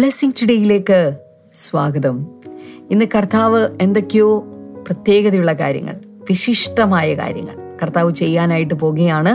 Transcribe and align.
Blessing 0.00 0.32
ടുഡേയിലേക്ക് 0.42 1.16
സ്വാഗതം. 1.54 2.26
ഇന്ന് 2.90 3.04
കർത്താവ് 3.14 3.68
എന്തൊക്കെയോ 3.80 4.38
പ്രത്യേകതയുള്ള 4.86 5.52
കാര്യങ്ങൾ 5.52 5.96
വിശിഷ്ടമായ 6.30 7.14
കാര്യങ്ങൾ 7.14 7.56
കർത്താവ് 7.82 8.14
ചെയ്യാനായിട്ട് 8.14 8.74
പോകുകയാണ് 8.74 9.32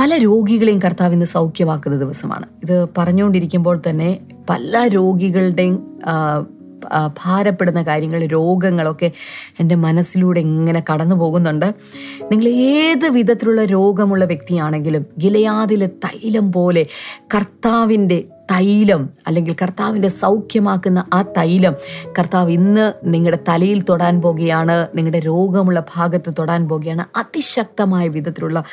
പല 0.00 0.14
രോഗികളെയും 0.14 0.78
കർത്താവ് 0.82 1.12
ഇന്ന് 1.12 1.26
സൗഖ്യമാക്കുന്ന 1.26 1.98
ദിവസമാണ്. 1.98 2.46
ഇത് 2.62 2.86
പറഞ്ഞുകൊണ്ടിരിക്കുമ്പോൾ 2.98 3.82
തന്നെ 3.90 4.20
പല 4.50 4.88
രോഗികളുടെയും 4.88 5.98
ഭാരപ്പെടുന്ന 7.24 7.82
കാര്യങ്ങൾ 7.82 8.26
രോഗങ്ങളൊക്കെ 8.26 9.10
എന്റെ 9.60 9.74
മനസ്സിലൂടെ 9.74 10.40
ഇങ്ങനെ 10.40 10.84
കടന്നു 10.92 11.16
പോകുന്നുണ്ട്. 11.16 11.74
നിങ്ങൾ 12.30 12.48
ഏത് 12.48 13.08
വിധത്തിലുള്ള 13.08 13.64
രോഗമുള്ള 13.64 14.24
വ്യക്തിയാണെങ്കിലും 14.24 15.06
ഗിലയാതിലെ 15.20 15.86
തൈലം 15.86 16.52
പോലെ 16.52 16.86
കർത്താവിന്റെ 17.34 18.24
തൈലം 18.50 19.10
അല്ലെങ്കിൽ 19.26 19.54
കർത്താവിന്റെ 19.62 20.08
സൗഖ്യമാക്കുന്ന 20.08 21.04
ആ 21.14 21.22
തൈലം 21.22 21.74
കർത്താവ് 22.18 22.50
ഇന്ന് 22.50 22.92
നിങ്ങളുടെ 23.04 23.38
തലയിൽ 23.48 23.82
തൊടാൻ 23.82 24.22
പോകുകയാണ് 24.22 24.88
നിങ്ങളുടെ 24.94 25.18
രോഗമുള്ള 25.18 25.84
ഭാഗത്ത് 25.94 26.34
തൊടാൻ 26.38 26.68
പോകുകയാണ് 26.68 27.18
അതിശക്തമായ 27.18 28.08
വിധത്തിലുള്ള 28.08 28.64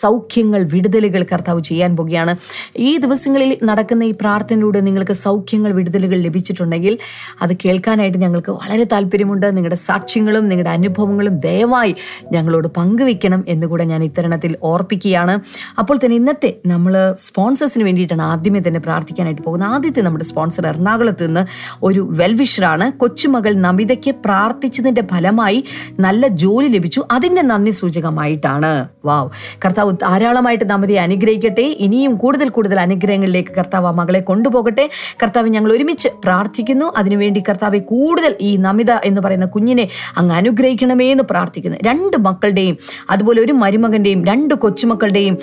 സൗഖ്യങ്ങൾ 0.00 0.62
വിടുതലുകൾ 0.62 1.22
കർത്താവ് 1.32 1.60
ചെയ്യാൻ 1.60 1.96
പോകുകയാണ്. 1.96 2.36
ഈ 2.76 2.96
ദിവസങ്ങളിൽ 2.96 3.58
നടക്കുന്ന 3.62 4.04
ഈ 4.04 4.14
പ്രാർത്ഥനയിലൂടെ 4.20 4.80
നിങ്ങൾക്ക് 4.80 5.12
സൗഖ്യങ്ങൾ 5.12 5.72
വിടുതലുകൾ 5.72 6.16
ലഭിച്ചിട്ടുണ്ടെങ്കിൽ 6.16 6.98
അത് 7.42 7.56
കേൾക്കാനായിട്ട് 7.64 8.18
ഞങ്ങൾക്ക് 8.18 8.52
വളരെ 8.52 8.84
താല്പര്യമുണ്ട്. 8.84 9.56
നിങ്ങളുടെ 9.56 9.76
സാക്ഷ്യങ്ങളും 9.76 10.48
നിങ്ങളുടെ 10.48 10.70
അനുഭവങ്ങളും 10.70 11.38
ദയവായി 11.38 11.94
ഞങ്ങളോട് 12.32 12.68
പങ്കുവെക്കണം 12.68 13.44
എന്നുകൂടെ 13.48 13.84
ഞാൻ 13.84 14.04
ഇത്തരണത്തിൽ 14.04 14.56
ഓർപ്പിക്കുകയാണ്. 14.62 15.40
അപ്പോൾ 15.78 15.96
തന്നെ 15.96 16.16
ഇന്നത്തെ 16.16 16.60
നമ്മൾ 16.66 17.14
സ്പോൺസേഴ്സിന് 17.18 17.84
വേണ്ടിയിട്ടാണ് 17.84 18.22
ആദ്യമേ 18.22 18.62
തന്നെ 18.68 18.80
പ്രാർത്ഥിക്കാനായിട്ട് 19.12 19.42
പോകുന്നത് 19.42 19.68
ആദ്യത്തെ 19.68 20.00
നമ്മുടെ 20.02 20.24
സ്പോൺസർ 20.24 20.64
എറണാകുളത്ത് 20.66 21.24
നിന്ന് 21.26 21.42
ഒരു 21.82 22.02
വെൽവിഷറാണ് 22.18 22.86
കൊച്ചുമകൾ 23.00 23.52
നമിതയ്ക്ക് 23.66 24.12
പ്രാർത്ഥിച്ചതിന്റെ 24.26 25.02
ഫലമായി 25.12 25.58
നല്ല 26.00 26.22
ജോലി 26.42 26.68
ലഭിച്ചു. 26.76 27.00
അതിന്റെ 27.12 27.42
നന്ദി 27.50 27.72
സൂചകമായിട്ടാണ്. 27.80 28.72
വാവ്. 29.04 29.28
കർത്താവ് 29.64 29.92
ധാരാളമായിട്ട് 30.02 30.64
നമിതയെ 30.70 31.00
അനുഗ്രഹിക്കട്ടെ. 31.06 31.66
ഇനിയും 31.86 32.12
കൂടുതൽ 32.22 32.48
കൂടുതൽ 32.56 32.78
അനുഗ്രഹങ്ങളിലേക്ക് 32.86 33.52
കർത്താവ് 33.58 33.86
ആ 33.86 33.92
മകളെ 34.00 34.20
കൊണ്ടുപോകട്ടെ. 34.30 34.84
കർത്താവ് 35.22 35.48
ഞങ്ങൾ 35.56 35.70
ഒരുമിച്ച് 35.72 36.08
പ്രാർത്ഥിക്കുന്നു. 36.24 36.86
അതിനുവേണ്ടി 36.96 37.40
കർത്താവെ 37.48 37.80
കൂടുതൽ 37.92 38.32
ഈ 38.48 38.52
നമിത 38.66 38.92
എന്ന് 39.08 39.20
പറയുന്ന 39.20 39.46
കുഞ്ഞിനെ 39.54 39.86
അങ്ങ് 40.18 40.34
അനുഗ്രഹിക്കണമേ 40.40 41.08
എന്ന് 41.14 41.24
പ്രാർത്ഥിക്കുന്നു. 41.32 41.78
രണ്ട് 41.88 42.16
മക്കളുടെയും 42.26 42.76
അതുപോലെ 43.10 43.38
ഒരു 43.46 43.54
മരുമകന്റെയും 43.62 44.20
രണ്ട് 44.30 44.54
കൊച്ചുമക്കളുടെയും 44.64 45.36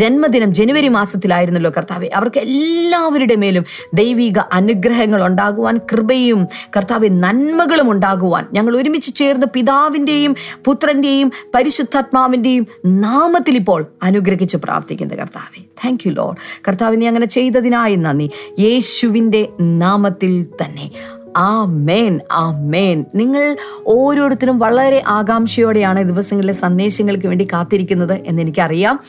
ജന്മദിനം 0.00 0.50
ജനുവരി 0.58 0.88
മാസത്തിലായിരുന്നല്ലോ 0.98 1.70
കർത്താവെ. 1.76 2.08
അവർക്ക് 2.18 2.40
എല്ലാവരുടെ 2.98 3.34
മേലും 3.34 3.64
ദൈവിക 3.94 4.38
അനുഗ്രഹങ്ങൾ 4.52 5.24
ഉണ്ടാകുവാൻ 5.24 5.78
കൃപയും 5.92 6.46
കർത്താവ് 6.76 7.08
നന്മകളും 7.10 7.90
ഉണ്ടാകുവാൻ 7.90 8.46
ഞങ്ങൾ 8.52 8.76
ഒരുമിച്ച് 8.76 9.14
ചേർന്ന് 9.14 9.46
പിതാവിന്റെയും 9.54 10.36
പുത്രന്റെയും 10.64 11.32
പരിശുദ്ധാത്മാവിന്റെയും 11.54 12.66
നാമത്തിൽ 12.86 13.56
ഇപ്പോൾ 13.56 13.86
അനുഗ്രഹിച്ച് 14.02 14.56
പ്രാർത്ഥിക്കുന്നത് 14.56 15.18
കർത്താവെ. 15.18 15.60
താങ്ക് 15.60 16.00
യു 16.06 16.12
ലോഡ് 16.12 16.36
കർത്താവിനെ 16.68 17.08
അങ്ങനെ 17.08 17.26
ചെയ്തതിനായി 17.26 17.96
നന്ദി. 17.96 18.30
യേശുവിന്റെ 18.58 19.48
നാമത്തിൽ 19.60 20.46
തന്നെ. 20.62 20.90
ആ 21.38 21.64
മേൻ 21.64 22.20
ആ 22.32 22.44
മേൻ 22.50 23.04
നിങ്ങൾ 23.14 23.56
ഓരോരുത്തരും 23.86 24.58
വളരെ 24.58 25.02
ആകാംക്ഷയോടെയാണ് 25.06 26.02
ദിവസങ്ങളിലെ 26.02 26.52
സന്ദേശങ്ങൾക്ക് 26.52 27.26
വേണ്ടി 27.26 27.44
കാത്തിരിക്കുന്നത് 27.52 28.12
എന്ന് 28.12 28.42
എനിക്കറിയാം 28.42 29.00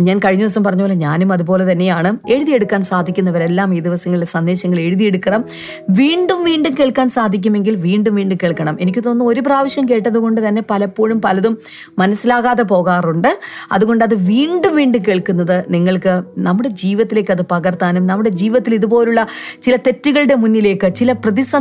ഞാൻ 0.00 0.18
കഴിഞ്ഞ 0.18 0.42
ദിവസം 0.42 0.64
പറഞ്ഞ 0.64 0.80
പോലെ 0.80 0.94
ഞാനും 0.94 1.32
അതുപോലെ 1.32 1.72
തന്നെയാണ്. 1.72 2.18
എഴുതിയെടുക്കാൻ 2.30 2.82
സാധിക്കുന്നവരെല്ലാം 2.82 3.74
ഈ 3.74 3.80
ദിവസങ്ങളിലെ 3.80 4.26
സന്ദേശങ്ങൾ 4.26 4.78
എഴുതിയെടുക്കണം. 4.80 5.44
വീണ്ടും 5.90 6.44
വീണ്ടും 6.44 6.74
കേൾക്കാൻ 6.80 7.08
സാധിക്കുമെങ്കിൽ 7.08 7.76
വീണ്ടും 7.76 8.14
വീണ്ടും 8.14 8.38
കേൾക്കണം. 8.42 8.76
എനിക്ക് 8.80 9.00
തോന്നുന്നു 9.04 9.32
ഒരു 9.32 9.40
പ്രാവശ്യം 9.40 9.88
കേട്ടതുകൊണ്ട് 9.88 10.48
തന്നെ 10.48 10.62
പലപ്പോഴും 10.70 11.20
പലതും 11.22 11.58
മനസ്സിലാകാതെ 11.98 12.62
പോകാറുണ്ട്. 12.62 13.28
അതുകൊണ്ട് 13.72 14.04
അത് 14.04 14.14
വീണ്ടും 14.14 14.76
വീണ്ടും 14.76 15.02
കേൾക്കുന്നത് 15.08 15.64
നിങ്ങൾക്ക് 15.68 16.22
നമ്മുടെ 16.38 16.68
ജീവിതത്തിലേക്ക് 16.68 17.30
അത് 17.30 17.42
പകർത്താനും 17.50 18.06
നമ്മുടെ 18.06 18.28
ജീവിതത്തിൽ 18.30 18.74
ഇതുപോലുള്ള 18.74 19.26
ചില 19.62 19.76
തെറ്റുകളുടെ 19.76 20.34
മുന്നിലേക്ക് 20.34 20.94
ചില 20.94 21.12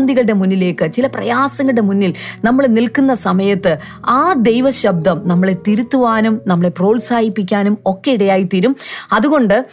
പ്രതിസന്ധികളുടെ 0.10 0.34
മുന്നിലേക്ക് 0.34 0.92
ചില 0.92 1.08
പ്രയാസങ്ങളുടെ 1.08 1.82
മുന്നിൽ 1.82 2.14
നമ്മൾ 2.44 2.68
നിൽക്കുന്ന 2.68 3.14
സമയത്ത് 3.14 3.78
ആ 4.06 4.34
ദൈവശബ്ദം 4.38 5.22
നമ്മളെ 5.26 5.56
തിരുത്തുവാനും 5.68 6.42
നമ്മളെ 6.48 6.70
പ്രോത്സാഹിപ്പിക്കാനും 6.70 7.78
ഒക്കെ 7.86 8.12
ഇടയായി 8.12 8.44
തീരും 8.44 8.76
അതുകൊണ്ട് 9.14 9.66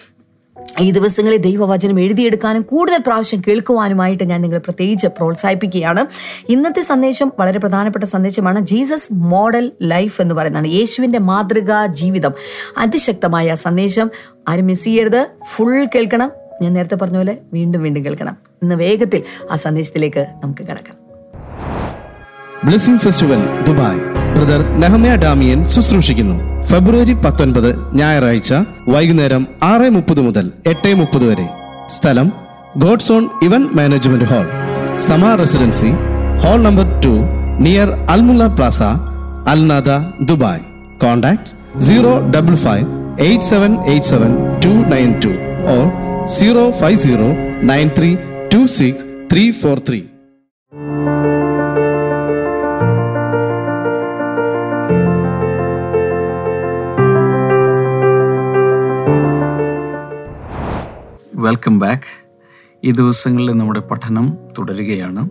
ഈ 0.81 0.91
ദിവസങ്ങളിൽ 0.91 1.37
ദൈവവചനം 1.37 2.01
എഴുതിയെടുക്കാനും 2.01 2.63
കൂടുതൽ 2.63 2.99
പ്രാവശ്യം 3.07 3.43
കേൾക്കുവാനുമായിട്ട് 3.49 4.25
ഞാൻ 4.25 4.41
നിങ്ങളെ 4.43 4.61
പ്രത്യേകിച്ച് 4.61 5.07
പ്രോത്സാഹിപ്പിക്കുകയാണ്. 5.07 6.07
ഇന്നത്തെ 6.49 6.83
സന്ദേശം 6.83 7.33
വളരെ 7.39 7.59
പ്രധാനപ്പെട്ട 7.59 8.05
സന്ദേശമാണ്. 8.05 8.61
ജീസസ് 8.61 9.09
മോഡൽ 9.13 9.73
ലൈഫ് 9.83 10.23
എന്ന് 10.23 10.35
പറയുന്നതാണ് 10.35 10.69
യേശുവിന്റെ 10.69 11.19
മാതൃകാ 11.19 11.87
ജീവിതം. 11.87 12.33
അതിശക്തമായ 12.79 13.55
സന്ദേശം. 13.55 14.11
ആരും 14.49 14.67
മിസ് 14.67 14.85
ചെയ്യരുത്. 14.85 15.27
ഫുൾ 15.55 15.87
കേൾക്കണം. 15.95 16.46
ഞാൻ 16.63 16.73
നേരത്തെ 16.75 16.97
പറഞ്ഞ 16.97 17.17
പോലെ 17.17 17.39
വീണ്ടും 17.53 17.83
വീണ്ടും 17.83 18.05
കേൾക്കണം. 18.05 18.37
ഇന്ന് 18.63 18.75
വേഗത്തിൽ 18.75 19.23
ആ 19.51 19.57
സന്ദേശത്തിലേക്ക് 19.57 20.27
നമുക്ക് 20.45 20.63
കിടക്കാം. 20.63 20.97
Blessing 22.65 23.01
festival 23.01 23.41
Dubai. 23.67 24.01
Brother 24.37 24.63
Nehemiah 24.81 25.17
Damian 25.17 25.67
ശുശ്രൂഷിക്കുന്നു. 25.67 26.65
ഫെബ്രുവരി 26.65 27.15
പത്തൊൻപത് 27.15 27.97
ഞായറാഴ്ച 27.97 28.55
വൈകുന്നേരം 28.89 29.47
ആറ് 29.63 29.91
മുപ്പത് 29.91 30.21
മുതൽ 30.21 30.53
എട്ട് 30.67 30.95
മുപ്പത് 30.95 31.25
വരെ. 31.25 31.49
സ്ഥലം 31.89 32.33
God's 32.77 33.13
own 33.13 33.29
event 33.43 33.77
management 33.77 34.25
hall. 34.25 34.47
Sama 34.99 35.35
residency 35.35 35.91
hall 36.43 36.59
number 36.63 37.01
two 37.01 37.15
near 37.59 37.91
Al Mulla 38.11 38.47
Plaza 38.47 38.83
Al Nahda 39.53 39.91
Dubai. 40.21 40.61
Contact 41.03 41.79
zero 41.79 42.33
double 42.37 42.57
five 42.57 42.87
eight 43.21 43.45
seven 43.45 43.73
eight 43.85 44.07
seven 44.07 44.33
two 44.65 44.73
nine 44.95 45.15
two. 45.25 45.33
Or 45.75 46.06
zero 46.27 46.71
five 46.71 46.99
zero 46.99 47.27
nine 47.63 47.91
three 47.99 48.17
two 48.55 48.67
six 48.67 49.05
three 49.33 49.51
four 49.51 49.79
three 49.89 50.03
welcome 61.35 61.79
back 61.79 62.05
ഈ 62.85 62.91
ദിവസങ്ങളിൽ 62.91 63.53
നമ്മുടെ 63.53 63.81
പഠനം 63.81 64.39
തുടരുകയാണ്. 64.59 65.31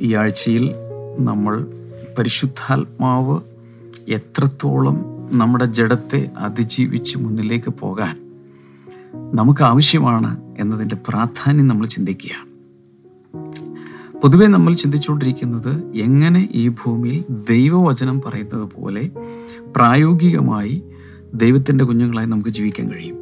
ഈ 0.00 0.14
ആഴ്ചയിൽ 0.14 0.74
നമ്മൾ 1.18 1.66
പരിശുദ്ധാത്മാവ് 2.18 3.40
എത്രത്തോളം 4.10 5.04
നമ്മുടെ 5.32 5.64
ജഡത്തെ 5.64 6.30
അതിജീവിച്ച് 6.38 7.18
മുന്നിലേക്ക് 7.18 7.70
പോകാൻ 7.70 8.29
നമുക്ക് 9.14 9.62
ആവശ്യമാണ് 9.62 10.54
എന്നതിന്റെ 10.58 10.96
പ്രാധാന്യം 11.08 11.68
നമ്മൾ 11.68 11.86
ചിന്തിക്കുകയാണ്. 11.86 12.50
പൊതുവെ 14.22 14.46
നമ്മൾ 14.46 14.74
ചിന്തിച്ചുകൊണ്ടിരിക്കുന്നത് 14.74 15.92
എങ്ങനെ 15.96 16.48
ഈ 16.52 16.68
ഭൂമിയിൽ 16.68 17.24
ദൈവവചനം 17.50 18.20
പറയുന്നത് 18.20 18.62
പോലെ 18.62 19.10
പ്രായോഗികമായി 19.76 20.82
ദൈവത്തിന്റെ 21.34 21.84
കുഞ്ഞുങ്ങളായി 21.84 22.26
നമുക്ക് 22.26 22.50
ജീവിക്കാൻ 22.50 22.90
കഴിയും. 22.92 23.16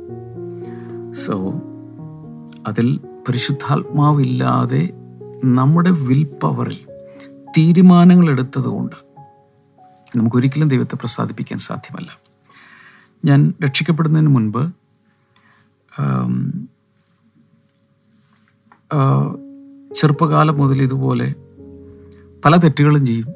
സോ 1.12 1.62
അതിൽ 2.66 3.00
പരിശുദ്ധാത്മാവില്ലാതെ 3.28 4.91
നമ്മുടെ 5.44 5.91
വിൽ 5.91 6.25
പവറിൽ 6.25 6.79
തീരുമാനങ്ങൾ 7.58 8.31
എടുത്തതുകൊണ്ട് 8.31 8.96
നമുക്കൊരിക്കലും 10.17 10.69
ദൈവത്തെ 10.69 10.96
പ്രസാദിപ്പിക്കാൻ 10.96 11.58
സാധ്യമല്ല. 11.58 12.19
ഞാൻ 13.25 13.55
രക്ഷിക്കപ്പെടുന്നതിന് 13.64 14.29
മുൻപ് 14.29 14.78
ചെറുപ്പകാലം 19.95 20.56
മുതൽ 20.56 20.83
ഇതുപോലെ 20.83 21.35
പല 22.45 22.56
തെറ്റുകളും 22.56 23.06
ചെയ്യും. 23.06 23.27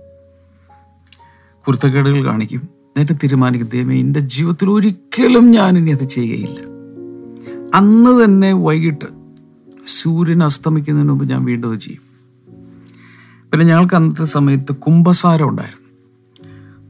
കുരുത്തക്കേടുകൾ 1.66 2.24
കാണിക്കും. 2.24 2.58
എന്നിട്ട് 2.58 3.12
തീരുമാനിക്കും. 3.12 3.68
ദൈവമേ 3.68 4.00
എന്റെ 4.00 4.20
ജീവിതത്തിൽ 4.20 4.70
ഒരിക്കലും 4.70 5.50
ഞാൻ 5.50 5.78
ഇനി 5.78 5.90
അത് 5.90 6.02
ചെയ്യുകയില്ല. 6.02 6.60
അന്ന് 7.74 8.24
തന്നെ 8.24 8.52
വൈകിട്ട് 8.52 9.04
സൂര്യൻ 9.86 10.44
അസ്തമിക്കുന്നതിന് 10.44 11.10
മുമ്പ് 11.10 11.24
ഞാൻ 11.24 11.44
വീണ്ടും 11.44 11.72
അത് 11.72 11.78
ചെയ്യും. 11.78 12.02
പിന്നെ 13.50 13.66
ഞങ്ങൾക്ക് 13.66 13.94
അന്നത്തെ 13.94 14.24
സമയത്ത് 14.24 14.72
കുംഭസാരം 14.72 15.48
ഉണ്ടായിരുന്നു. 15.48 15.82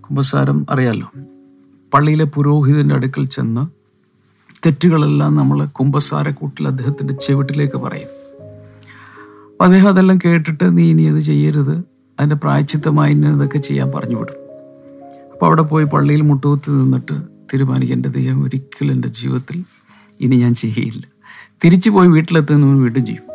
കുംഭസാരം 0.00 0.66
അറിയാലോ? 0.70 1.12
പള്ളിയിലെ 1.94 2.24
പുരോഹിതന്റെ 2.24 2.94
അടുക്കൽ 2.94 3.26
ചെന്ന് 3.26 3.81
തെറ്റുകളെല്ലാം 4.66 5.34
നമ്മൾ 5.34 5.64
കുംഭസാരക്കൂട്ടിൽ 5.64 6.68
അദ്ദേഹത്തിന്റെ 6.68 7.14
ചെവിട്ടിലേക്ക് 7.14 7.76
പറയും. 7.76 8.08
അദ്ദേഹം 9.60 9.88
അതെല്ലാം 9.88 10.18
കേട്ടിട്ട് 10.24 10.78
നീ 10.78 10.90
ഇനി 10.90 11.02
അത് 11.02 11.20
ചെയ്യരുത് 11.20 11.78
അതിന്റെ 12.20 12.36
പ്രായച്ചിത്തമായി 12.36 13.14
ഇതൊക്കെ 13.14 13.58
ചെയ്യാൻ 13.58 13.92
പറഞ്ഞു 13.94 14.16
വിടും. 14.16 14.34
അപ്പോൾ 15.32 15.46
അവിടെ 15.46 15.62
പോയി 15.62 15.84
പള്ളിയിൽ 15.84 16.20
മുട്ടുകുത്തി 16.20 16.70
നിന്നിട്ട് 16.70 17.22
തീരുമാനിക്കും 17.22 17.96
എന്റെ 17.96 18.08
ദൈവം 18.08 18.44
ഒരിക്കലും 18.44 18.92
എന്റെ 18.92 19.08
ജീവിതത്തിൽ 19.08 19.64
ഇനി 20.20 20.36
ഞാൻ 20.36 20.54
ചെയ്യില്ല. 20.54 21.02
തിരിച്ചു 21.64 21.90
പോയി 21.90 22.08
വീട്ടിലെത്തുന്ന 22.08 22.66
വീണ്ടും 22.66 23.06
ചെയ്യും. 23.06 23.32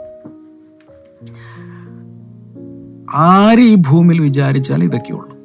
ആര് 3.13 3.59
ഈ 3.59 3.75
ഭൂമിയിൽ 3.75 4.21
വിചാരിച്ചാൽ 4.21 4.83
ഇതൊക്കെയുള്ളൂ. 4.83 5.37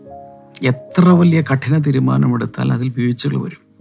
എത്ര 0.63 1.09
വലിയ 1.09 1.43
കഠിന 1.43 1.79
തീരുമാനമെടുത്താൽ 1.79 2.73
അതിൽ 2.73 2.93
വീഴ്ചകൾ 2.97 3.37
വരും. 3.37 3.72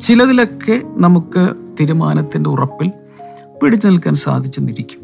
ചിലതിലൊക്കെ 0.00 0.82
നമുക്ക് 0.84 1.54
തീരുമാനത്തിന്റെ 1.80 2.50
ഉറപ്പിൽ 2.50 2.92
പിടിച്ചു 3.62 3.88
നിൽക്കാൻ 3.88 4.14
സാധിച്ചെന്നിരിക്കും. 4.14 5.00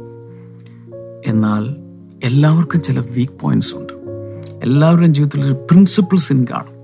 എന്നാൽ 1.26 1.76
എല്ലാവർക്കും 2.24 2.82
ചില 2.82 3.00
വീക്ക് 3.00 3.32
പോയിന്റ്സ് 3.40 3.74
ഉണ്ട്. 3.74 3.92
എല്ലാവരുടെയും 4.62 5.14
ജീവിതത്തിൽ 5.14 5.44
ഒരു 5.44 5.52
പ്രിൻസിപ്പിൾ 5.52 6.16
സിൻ 6.16 6.44
കാണും. 6.44 6.74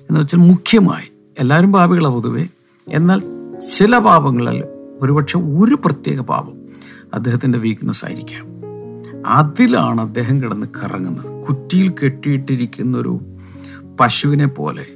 എന്ന് 0.00 0.20
വെച്ചാൽ 0.20 0.38
മുഖ്യമായി 0.38 1.12
എല്ലാവരും 1.38 1.72
പാപികളാണ് 1.72 2.14
പൊതുവെ. 2.14 2.46
എന്നാൽ 2.88 3.20
ചില 3.76 3.98
പാപങ്ങളിൽ 3.98 4.64
ഒരുപക്ഷെ 5.00 5.38
ഒരു 5.38 5.74
പ്രത്യേക 5.74 6.20
പാപം 6.20 6.54
അദ്ദേഹത്തിന്റെ 7.14 7.58
വീക്ക്നെസ് 7.58 8.04
ആയിരിക്കാം. 8.04 8.46
അതിലാണ് 9.26 10.00
അദ്ദേഹം 10.00 10.42
കിടന്ന് 10.42 10.66
കറങ്ങുന്നത്. 10.82 11.46
കുറ്റിയിൽ 11.46 11.94
കെട്ടിയിട്ടിരിക്കുന്ന 12.04 12.98
ഒരു 12.98 13.20
പശുവിനെ 14.00 14.46
പോലെ 14.46 14.86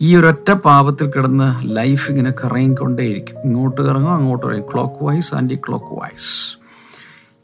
ഈ 0.00 0.16
ഒരൊറ്റ 0.16 0.52
പാപത്തിൽ 0.52 1.10
കിടന്ന് 1.10 1.76
ലൈഫ് 1.76 2.10
ഇങ്ങനെ 2.10 2.32
കറങ്ങിക്കൊണ്ടേയിരിക്കും. 2.44 3.40
ഇങ്ങോട്ട് 3.40 3.80
കറങ്ങും 3.80 4.12
അങ്ങോട്ട് 4.12 4.46
കറങ്ങും. 4.46 4.72
Clock 4.72 5.04
vice 5.04 5.34
anti 5.34 5.54
clock 5.54 5.86
vice 5.86 6.58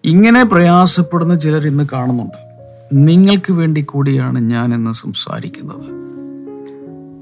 ഇങ്ങനെ 0.04 0.44
പ്രയാസപ്പെടുന്ന 0.44 1.34
ചിലർ 1.34 1.66
ഇന്ന് 1.66 1.84
കാണുന്നുണ്ട്. 1.92 2.52
നിങ്ങൾക്ക് 2.92 3.52
വേണ്ടി 3.52 3.80
കൂടിയാണ് 3.80 4.38
ഞാൻ 4.38 4.74
ഇന്ന് 4.74 4.92
സംസാരിക്കുന്നത്. 4.92 6.02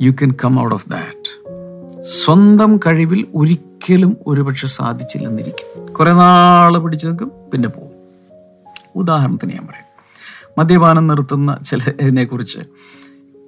You 0.03 0.11
can 0.11 0.35
come 0.44 0.61
out 0.61 0.75
of 0.75 0.88
that 0.88 1.41
സ്വന്തം 2.25 2.81
കഴിവിൽ 2.87 3.27
ഒരിക്കലും 3.35 4.17
ഒരുപക്ഷെ 4.27 4.67
സാധിച്ചില്ലെന്നിരിക്കും. 4.67 5.93
കുറെ 5.93 6.12
നാൾ 6.12 6.79
പിടിച്ചു 6.79 7.06
നിൽക്കും 7.06 7.32
പിന്നെ 7.53 7.69
പോകും. 7.69 7.91
ഉദാഹരണത്തിന് 8.97 9.53
ഞാൻ 9.53 9.67
പറയാം. 9.67 9.85
മദ്യപാനം 10.59 11.06
നിർത്തുന്ന 11.06 11.59
ചിലതിനെ 11.65 12.25
കുറിച്ച് 12.25 12.59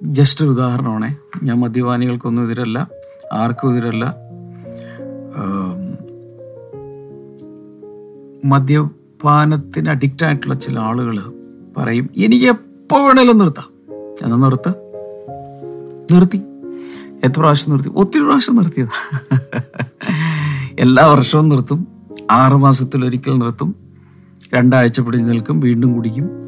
ജസ്റ്റ് 0.01 0.45
ഒരു 0.45 0.51
ഉദാഹരണമാണേ. 0.51 1.15
ഞാൻ 1.43 1.59
മദ്യപാനികൾക്കൊന്നും 1.59 2.43
എതിരല്ല. 2.43 2.87
ആർക്കും 3.33 3.73
എതിരല്ല. 3.73 4.15
മദ്യപാനത്തിന് 8.45 9.89
അഡിക്റ്റ് 9.89 10.25
ആയിട്ടുള്ള 10.25 10.53
ചില 10.53 10.79
ആളുകൾ 10.79 11.19
പറയും 11.77 12.09
എനിക്ക് 12.17 12.45
എപ്പോൾ 12.45 13.07
വേണേലും 13.07 13.37
നിർത്താം. 13.37 13.73
എന്നാൽ 14.21 14.37
നിർത്ത. 14.37 14.69
നിർത്തി. 16.13 16.37
എത്ര 17.23 17.39
പ്രാവശ്യം 17.39 17.71
നിർത്തി? 17.71 17.89
ഒത്തിരി 17.89 18.23
പ്രാവശ്യം 18.23 18.55
നിർത്തിയത്. 18.55 18.89
എല്ലാ 20.79 21.05
വർഷവും 21.05 21.49
നിർത്തും. 21.49 21.87
ആറ് 22.31 22.53
മാസത്തിൽ 22.53 23.05
ഒരിക്കൽ 23.05 23.37
നിർത്തും. 23.37 23.75
രണ്ടാഴ്ച 24.53 24.99
പിടിച്ച് 24.99 25.27
നിൽക്കും. 25.27 25.59
വീണ്ടും 25.59 25.93
കുടിക്കും. 25.93 26.42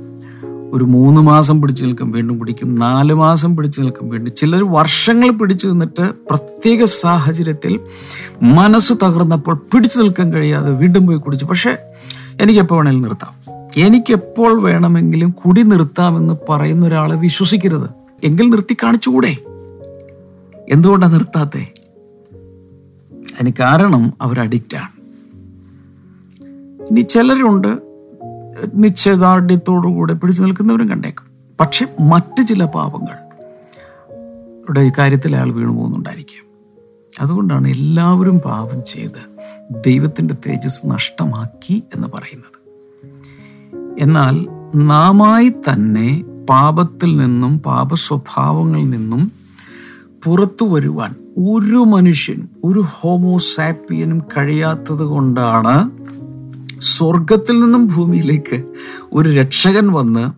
ഒരു 0.76 0.84
മൂന്ന് 0.84 1.22
മാസം 1.22 1.62
പിടിച്ചു 1.62 1.86
നിൽക്കും 1.86 2.12
വീണ്ടും 2.12 2.40
പിടിക്കും. 2.40 2.76
നാല് 2.76 3.14
മാസം 3.14 3.58
പിടിച്ചു 3.58 3.82
നിൽക്കും 3.82 4.10
വീണ്ടും. 4.10 4.34
ചിലർ 4.36 4.64
വർഷങ്ങൾ 4.64 5.30
പിടിച്ചു 5.30 5.68
നിന്നിട്ട് 5.68 6.12
പ്രത്യേക 6.30 6.86
സാഹചര്യത്തിൽ 6.86 7.80
മനസ്സ് 8.42 8.94
തകർന്നപ്പോൾ 8.94 9.54
പിടിച്ചു 9.54 10.00
നിൽക്കാൻ 10.00 10.34
കഴിയാതെ 10.34 10.72
വീണ്ടും 10.72 11.08
പോയി 11.08 11.18
കുടിച്ചു. 11.18 11.46
പക്ഷേ 11.46 11.78
എനിക്ക് 12.42 12.60
എപ്പോൾ 12.60 12.76
വേണമെങ്കിലും 12.76 13.10
നിർത്താം. 13.10 13.56
എനിക്കെപ്പോൾ 13.78 14.62
വേണമെങ്കിലും 14.62 15.32
കുടി 15.32 15.62
നിർത്താമെന്ന് 15.62 16.34
പറയുന്ന 16.50 16.86
ഒരാളെ 16.86 17.16
വിശ്വസിക്കരുത്. 17.16 17.90
എങ്കിൽ 18.24 18.50
നിർത്തി 18.50 18.78
കാണിച്ചുകൂടെ? 18.84 19.38
എന്തുകൊണ്ടാണ് 20.70 21.14
നിർത്താത്തെ? 21.14 21.68
അതിന് 23.12 23.52
കാരണം 23.60 24.14
അവർ 24.22 24.40
അഡിക്റ്റാണ്. 24.40 24.96
ഇനി 26.92 27.02
ചിലരുണ്ട് 27.02 27.85
നിശ്ചയദാർഢ്യത്തോടുകൂടെ 28.74 30.14
പിടിച്ചു 30.14 30.44
നിൽക്കുന്നവരും 30.44 30.90
കണ്ടേക്കും. 30.90 31.26
പക്ഷെ 31.60 31.88
മറ്റ് 32.00 32.48
ചില 32.48 32.66
പാപങ്ങൾ 32.66 33.16
ഇവിടെ 34.64 34.92
കാര്യത്തിൽ 34.98 35.36
അയാൾ 35.36 35.52
വീണു 35.52 35.72
പോകുന്നുണ്ടായിരിക്കാം. 35.72 36.46
അതുകൊണ്ടാണ് 37.20 37.68
എല്ലാവരും 37.68 38.40
പാപം 38.40 38.82
ചെയ്ത് 38.88 39.36
ദൈവത്തിന്റെ 39.86 40.36
തേജസ് 40.48 40.82
നഷ്ടമാക്കി 40.86 41.84
എന്ന് 41.96 42.08
പറയുന്നത്. 42.08 42.56
എന്നാൽ 44.00 44.48
നാമായി 44.76 45.50
തന്നെ 45.50 46.24
പാപത്തിൽ 46.50 47.18
നിന്നും 47.18 47.60
പാപ 47.60 47.94
സ്വഭാവങ്ങളിൽ 47.94 48.90
നിന്നും 48.90 49.32
പുറത്തു 50.24 50.66
വരുവാൻ 50.66 51.16
ഒരു 51.38 51.76
മനുഷ്യനും 51.76 52.50
ഒരു 52.64 52.84
ഹോമോസാപ്പിയനും 52.88 54.20
കഴിയാത്തത് 54.38 55.04
കൊണ്ടാണ് 55.04 55.92
സ്വർഗത്തിൽ 56.86 57.60
നിന്നും 57.60 57.88
ഭൂമിയിലേക്ക് 57.88 58.64
ഒരു 59.14 59.30
രക്ഷകൻ 59.30 59.88
വന്ന് 59.88 60.32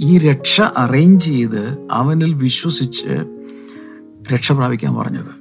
ഈ 0.00 0.18
രക്ഷ 0.18 0.60
അറേഞ്ച് 0.60 1.24
ചെയ്ത് 1.24 1.88
അവനിൽ 1.90 2.34
വിശ്വസിച്ച് 2.34 3.08
രക്ഷ 4.34 4.52
പ്രാപിക്കാൻ 4.52 4.94
പറഞ്ഞത്. 4.94 5.32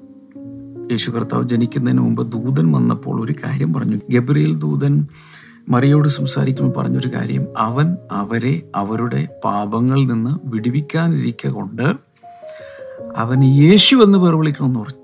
യേശു 0.91 1.11
കർത്താവ് 1.11 1.43
ജനിക്കുന്നതിന് 1.43 2.01
മുമ്പ് 2.01 2.31
ദൂതൻ 2.31 2.71
വന്നപ്പോൾ 2.71 3.25
ഒരു 3.25 3.33
കാര്യം 3.33 3.73
പറഞ്ഞു. 3.73 3.97
ഗബ്രിയേൽ 4.09 4.55
ദൂതൻ 4.55 5.07
മറിയോട് 5.69 6.07
സംസാരിക്കുമ്പോൾ 6.07 6.79
പറഞ്ഞൊരു 6.79 7.07
കാര്യം. 7.07 7.45
അവൻ 7.57 7.97
അവരെ 8.11 8.61
അവരുടെ 8.75 9.27
പാപങ്ങളിൽ 9.45 10.07
നിന്ന് 10.07 10.39
വിടുവിക്കാനിരിക്ക 10.43 11.47
കൊണ്ട് 11.47 11.95
അവന് 13.17 13.43
യേശു 13.43 13.95
എന്ന് 13.95 14.17
പേർ 14.17 14.35
വിളിക്കണമെന്ന് 14.35 14.79
പറഞ്ഞു. 14.79 15.01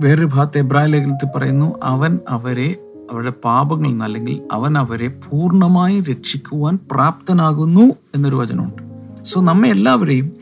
വേറൊരു 0.00 0.26
ഭാഗത്ത് 0.26 0.58
എബ്രാഹിം 0.58 0.90
ലേഖനത്തിൽ 0.90 1.28
പറയുന്നു 1.36 1.78
അവൻ 1.82 2.18
അവരെ 2.28 2.76
അവരുടെ 3.10 3.30
പാപങ്ങളിൽ 3.30 3.90
നിന്ന് 3.90 4.04
അല്ലെങ്കിൽ 4.04 4.42
അവൻ 4.52 4.78
അവരെ 4.78 5.08
പൂർണമായി 5.08 6.00
രക്ഷിക്കുവാൻ 6.00 6.78
പ്രാപ്തനാകുന്നു 6.90 7.94
എന്നൊരു 8.14 8.36
വചനമുണ്ട്. 8.36 8.82
സോ 9.24 9.40
നമ്മെ 9.40 9.68
എല്ലാവരെയും 9.68 10.32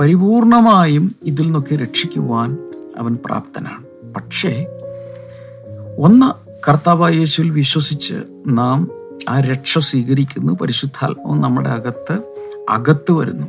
പരിപൂർണമായും 0.00 1.16
ഇതിൽ 1.24 1.44
നിന്നൊക്കെ 1.44 1.76
രക്ഷിക്കുവാൻ 1.76 2.58
അവൻ 2.98 3.18
പ്രാപ്തനാണ്. 3.24 4.12
പക്ഷേ 4.12 4.66
ഒന്ന് 5.98 6.56
കർത്താവായ 6.68 7.12
യേശുവിൽ 7.12 7.50
വിശ്വസിച്ച് 7.50 8.14
നാം 8.46 8.90
ആ 9.28 9.40
രക്ഷ 9.40 9.78
സ്വീകരിക്കുന്നു. 9.78 10.52
പരിശുദ്ധാത്മാവ് 10.52 11.44
നമ്മുടെ 11.44 11.70
അകത്ത് 11.70 12.22
അകത്ത് 12.70 13.12
വരുന്നു. 13.12 13.46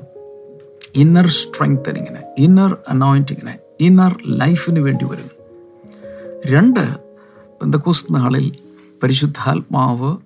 ഇന്നർ 0.95 1.27
സ്ട്രെങ്തനിങ്ങിന് 1.27 2.35
ഇന്നർ 2.37 2.77
അനോയിന്റിങ്ങിന് 2.89 3.57
ഇന്നർ 3.79 4.15
ലൈഫിന് 4.27 4.79
വേണ്ടി 4.79 5.05
വരുന്നു. 5.05 5.31
രണ്ട് 6.47 7.06
പെന്തക്കോസ് 7.61 8.05
നാളിൽ 8.11 8.55
പരിശുദ്ധാത്മാവ് 9.03 10.17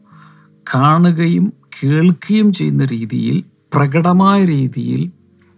കാണുകയും 0.75 1.53
കേൾക്കുകയും 1.83 2.53
ചെയ്യുന്ന 2.53 2.85
രീതിയിൽ 2.85 3.43
പ്രകടമായ 3.73 4.45
രീതിയിൽ 4.45 5.11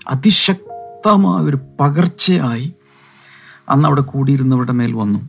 അതിശക്തമായ 0.07 1.43
ഒരു 1.43 1.57
പകർച്ചയായി 1.79 2.73
അന്ന് 3.69 3.87
അവിടെ 3.87 4.01
കൂടിയിരുന്നവരുടെ 4.01 4.71
മേൽ 4.71 4.93
വന്നു. 4.93 5.19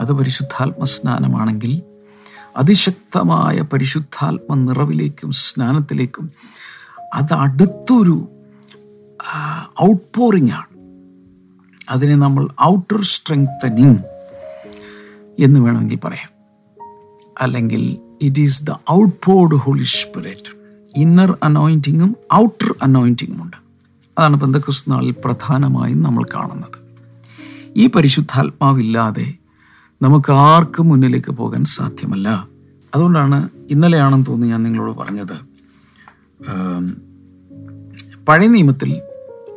അത് 0.00 0.12
പരിശുദ്ധാത്മ 0.12 0.84
സ്നാനമാണെങ്കിൽ 0.84 1.82
അതിശക്തമായ 2.56 3.60
പരിശുദ്ധാത്മ 3.60 4.54
നിറവിലേക്കും 4.54 5.30
സ്നാനത്തിലേക്കും 5.30 6.30
അത് 7.14 7.32
അടുത്തൊരു 7.32 8.28
ഔട്ട് 9.82 10.18
പോറിംഗ് 10.18 10.52
ആണ്. 10.52 10.70
അതിനെ 11.90 12.16
നമ്മൾ 12.16 12.48
ഔട്ടർ 12.62 13.02
സ്ട്രെങ്തനിങ് 13.02 13.98
എന്ന് 15.38 15.60
വേണമെങ്കിൽ 15.60 15.98
പറയാം. 16.04 16.32
അല്ലെങ്കിൽ 17.40 17.98
it 18.22 18.40
is 18.40 18.64
the 18.64 18.70
out 18.92 19.16
poured 19.24 19.54
Holy 19.54 19.82
Spirit 19.82 20.62
inner 20.96 21.38
അനോയിന്റിങ്ങും 21.42 22.16
outer 22.34 22.74
അനോയിന്റിങ്ങും 22.82 23.42
ഉണ്ട്. 23.42 23.56
അതാണ് 24.18 24.36
ബന്ധക്രിസ്തു 24.36 24.90
നാളിൽ 24.90 25.14
പ്രധാനമായും 25.24 26.02
നമ്മൾ 26.02 26.24
കാണുന്നത്. 26.34 26.82
ഈ 27.76 27.86
പരിശുദ്ധാത്മാവില്ലാതെ 27.86 29.34
നമുക്ക് 30.02 30.32
ആർക്കും 30.32 30.88
മുന്നിലേക്ക് 30.88 31.32
പോകാൻ 31.32 31.64
സാധ്യമല്ല. 31.64 32.48
അതുകൊണ്ടാണ് 32.94 33.48
ഇന്നലെയാണെന്ന് 33.70 34.26
തോന്നുന്നു 34.26 34.46
ഞാൻ 34.46 34.62
നിങ്ങളോട് 34.62 34.96
പറഞ്ഞത്. 34.96 35.52
പഴയ 38.28 38.46
നിയമത്തിൽ 38.46 39.02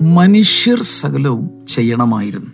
മനുഷ്യർ 0.02 0.82
സകലവും 0.82 1.68
ചെയ്യണമായിരുന്നു. 1.68 2.52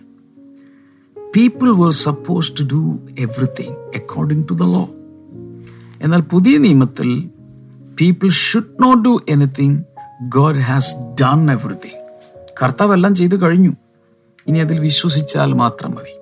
People 1.35 1.69
were 1.69 1.91
suppose 1.91 2.51
to 2.51 2.63
do 2.63 2.99
everything 3.19 3.75
according 3.95 4.49
to 4.49 4.53
the 4.53 4.63
law 4.63 4.89
എന്നാൽ 6.01 6.21
പുതിയ 6.21 6.57
നിയമത്തിൽ 6.57 7.29
people 8.01 8.29
should 8.29 8.83
not 8.83 9.03
do 9.03 9.19
anything 9.29 9.83
God 10.21 10.55
has 10.55 10.95
done 11.21 11.51
everything 11.51 11.99
കർത്താവ് 12.63 12.93
എല്ലാം 12.93 13.15
ചെയ്തു 13.15 13.35
കഴിഞ്ഞു. 13.35 13.73
ഇനി 14.47 14.59
അതിൽ 14.59 14.79
വിശ്വസിച്ചാൽ 14.79 15.53
മാത്രം 15.53 15.91
മതി. 15.91 16.15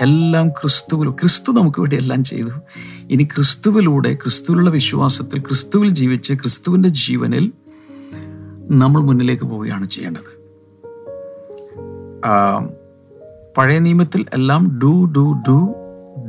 എല്ലാം 0.00 0.48
ക്രിസ്തുവിൽ 0.48 1.10
ക്രിസ്തു 1.10 1.52
നമുക്ക് 1.52 1.80
വേണ്ടി 1.80 1.96
എല്ലാം 1.96 2.24
ചെയ്തു. 2.24 2.50
ഇനി 3.10 3.22
ക്രിസ്തുവിലൂടെ 3.22 4.14
ക്രിസ്തുവിലുള്ള 4.14 4.70
വിശ്വാസത്തിൽ 4.70 5.40
ക്രിസ്തുവിൽ 5.40 5.88
ജീവിച്ച് 5.88 6.32
ക്രിസ്തുവിന്റെ 6.32 6.88
ജീവനിൽ 6.88 7.52
നമ്മൾ 8.70 9.02
മുന്നിലേക്ക് 9.02 9.42
പോവുകയാണ് 9.42 9.88
ചെയ്യേണ്ടത്. 9.88 10.42
പഴയ 13.56 13.78
നിയമത്തിൽ 13.78 14.26
എല്ലാം 14.32 14.78
do 14.82 15.04
do 15.04 15.36
do 15.48 15.74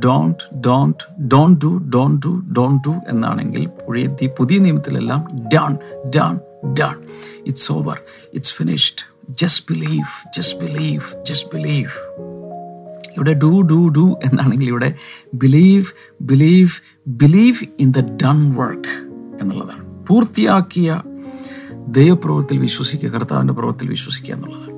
don't 0.04 0.60
don't 0.66 1.28
don't 1.28 1.64
do 1.64 1.78
don't 1.78 2.26
do 2.26 2.42
don't 2.52 2.88
do 2.88 2.94
എന്നാണെങ്കിൽ 3.08 3.66
പുതിയ 3.66 4.28
പുതിയ 4.38 4.58
നിയമത്തിലെല്ലാം 4.58 5.28
done 5.54 5.76
done 6.16 6.40
done. 6.74 6.94
It's 7.46 7.72
over 7.72 8.00
it's 8.34 8.54
finished 8.54 9.04
just 9.30 9.74
believe 9.74 10.30
just 10.36 10.60
believe 10.60 11.24
just 11.24 11.48
believe 11.54 11.90
ഇവിടെ 13.16 13.34
ഡു 13.34 13.60
ഡു 13.60 13.88
ഡു 13.88 14.18
എന്നാണെങ്കിൽ 14.24 14.68
ഇവിടെ 14.68 14.94
believe 15.34 15.84
believe 16.22 16.70
believe 17.08 17.56
in 17.80 17.90
the 17.90 18.00
done 18.22 18.54
work 18.54 18.94
എന്നുള്ളതാണ്. 19.40 20.06
പൂർത്തിയാക്കിയ 20.06 21.02
ദൈവപ്രവത്തിൽ 21.88 22.58
വിശ്വസിക്കുക 22.58 23.08
കർത്താവിന്റെ 23.08 23.54
പ്രവത്തിൽ 23.54 23.88
വിശ്വസിക്കുക 23.88 24.34
എന്നുള്ളതാണ്. 24.34 24.73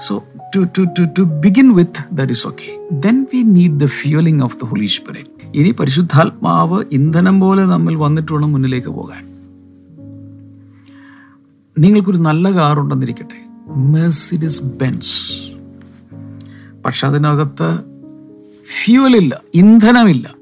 So 0.00 0.24
to 0.56 0.66
to 0.78 0.82
to 0.82 1.02
to 1.18 1.22
begin 1.22 1.74
with 1.74 2.04
that 2.12 2.32
is 2.32 2.46
okay 2.46 2.88
then 2.92 3.26
we 3.34 3.42
need 3.42 3.80
the 3.80 3.86
fueling 3.86 4.42
of 4.42 4.56
the 4.56 4.64
Holy 4.64 4.86
Spirit 4.86 5.58
ഇനി 5.58 5.70
പരിശുദ്ധാത്മാവ് 5.70 6.84
ഇന്ധനം 6.92 7.40
പോലെ 7.40 7.64
നമ്മൾ 7.64 7.94
വന്നിട്ട് 7.94 8.32
വേണം 8.32 8.52
മുന്നിലേക്ക് 8.52 8.88
പോകാൻ. 8.88 9.30
നിങ്ങൾക്കൊരു 11.78 12.16
നല്ല 12.16 12.52
കാർ 12.52 12.80
ഉണ്ടെന്നിരിക്കട്ടെ. 12.80 13.38
മെസിഡിസ് 13.76 14.62
ബെൻസ് 14.62 15.42
പക്ഷെ 16.84 17.06
അതിനകത്ത് 17.06 17.78
ഫ്യൂലില്ല 18.84 19.40
ഇന്ധനമില്ല. 19.54 20.34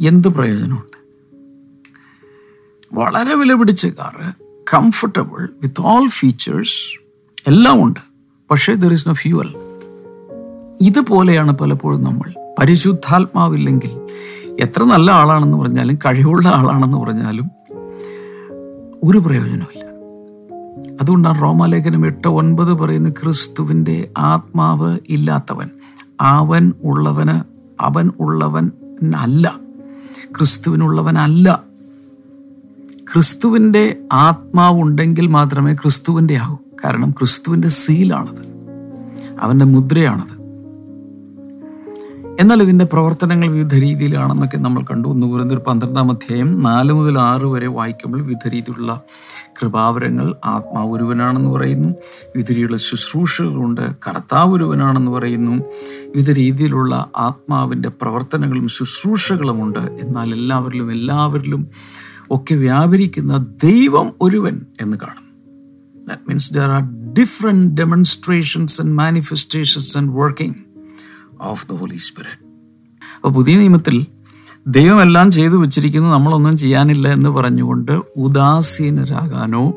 എന്ത് 0.00 0.28
പ്രയോജനമുണ്ട്? 0.28 0.98
വളരെ 2.92 3.34
വില 3.34 3.52
പിടിച്ച 3.54 3.86
car 3.86 4.32
comfortable 4.74 5.48
with 5.62 5.80
all 5.80 6.08
features 6.08 7.00
എല്ലാം 7.46 7.84
ഉണ്ട് 7.84 8.09
പക്ഷേ 8.50 8.74
ദർ 8.74 8.92
ഇസ് 8.92 9.08
നോ 9.08 9.14
ഫ്യൂവൽ 9.14 9.48
ഇതുപോലെയാണ് 10.80 11.52
പലപ്പോഴും 11.58 12.02
നമ്മൾ. 12.02 12.28
പരിശുദ്ധാത്മാവില്ലെങ്കിൽ 12.60 13.92
എത്ര 14.58 14.82
നല്ല 14.84 15.10
ആളാണെന്ന് 15.10 15.56
പറഞ്ഞാലും 15.56 15.96
കഴിവുള്ള 15.96 16.48
ആളാണെന്ന് 16.48 16.98
പറഞ്ഞാലും 16.98 17.46
ഒരു 19.02 19.18
പ്രയോജനമില്ല 19.18 19.84
അതുകൊണ്ടാണ് 21.00 21.42
റോമാലേഖനം 21.42 22.06
എട്ട് 22.06 22.28
ഒൻപത് 22.28 22.72
പറയുന്ന 22.72 23.10
ക്രിസ്തുവിന്റെ 23.10 23.96
ആത്മാവ് 24.24 24.98
ഇല്ലാത്തവൻ 25.08 25.68
അവൻ 26.30 26.72
ഉള്ളവന് 26.84 27.36
അവൻ 27.80 28.10
ഉള്ളവൻ 28.20 28.64
അല്ല. 29.24 29.46
ക്രിസ്തുവിനുള്ളവനല്ല 30.36 31.48
ക്രിസ്തുവിന്റെ 33.12 33.84
ആത്മാവുണ്ടെങ്കിൽ 34.12 35.26
മാത്രമേ 35.28 35.74
ക്രിസ്തുവിന്റെ 35.74 36.36
ആകൂ 36.36 36.56
കാരണം 36.84 37.10
ക്രിസ്തുവിന്റെ 37.10 37.68
സീലാണത്. 37.68 38.50
അവന്റെ 39.40 39.64
മുദ്രയാണത്. 39.64 40.40
എന്നാൽ 42.40 42.62
ഇതിന്റെ 42.62 42.84
പ്രവർത്തനങ്ങൾ 42.84 43.48
വിവിധ 43.48 43.74
രീതിയിലാണെന്നൊക്കെ 43.74 44.56
നമ്മൾ 44.56 44.82
കണ്ടു. 44.82 45.08
ഒന്ന് 45.08 45.26
ഒരു 45.26 45.62
പന്ത്രണ്ടാം 45.66 46.10
അധ്യായം 46.10 46.62
നാല് 46.62 46.92
മുതൽ 46.92 47.18
ആറ് 47.18 47.44
വരെ 47.44 47.66
വായിക്കുമ്പോൾ 47.66 48.22
വിവിധ 48.22 48.48
രീതിയിലുള്ള 48.48 49.00
കൃപാവരങ്ങൾ 49.62 50.34
ആത്മാവ് 50.44 50.92
ഒരുവനാണെന്ന് 50.92 51.50
പറയുന്നു. 51.50 51.88
വിവിധ 52.26 52.50
രീതിയിലുള്ള 52.50 52.76
ശുശ്രൂഷകളുണ്ട്. 52.76 53.94
കർത്താവ് 54.08 54.56
ഒരുവനാണെന്ന് 54.56 55.10
പറയുന്നു. 55.10 55.64
വിവിധ 56.06 56.30
രീതിയിലുള്ള 56.30 57.10
ആത്മാവിന്റെ 57.16 57.88
പ്രവർത്തനങ്ങളും 57.88 58.68
ശുശ്രൂഷകളുമുണ്ട്. 58.68 59.78
എന്നാൽ 59.78 60.34
എല്ലാവരിലും 60.34 60.92
എല്ലാവരിലും 60.92 61.68
ഒക്കെ 62.30 62.54
വ്യാപരിക്കുന്ന 62.54 63.46
ദൈവം 63.64 64.12
ഒരുവൻ 64.20 64.60
എന്ന് 64.80 64.96
കാണും 64.96 65.29
That 66.10 66.20
means 66.28 66.44
there 66.58 66.70
are 66.70 66.84
different 67.14 67.62
demonstrations 67.84 68.80
and 68.80 68.98
manifestations 68.98 69.98
and 69.98 70.08
working 70.10 70.54
of 71.40 71.66
the 71.68 71.72
Holy 71.72 71.96
Spirit 71.96 72.44
അപ്പോൾ 73.16 73.30
പുതിയ 73.30 73.56
നിയമത്തിൽ 73.56 74.06
ദൈവമെല്ലാം 74.66 75.30
ചെയ്തു 75.30 75.56
വെച്ചിരിക്കുന്നു 75.56 76.10
നമ്മളൊന്നും 76.10 76.56
ചെയ്യാനില്ല 76.56 77.08
എന്ന് 77.08 77.30
പറഞ്ഞുകൊണ്ട് 77.30 77.92
ഉദാസീനരാകാനോ 78.16 79.74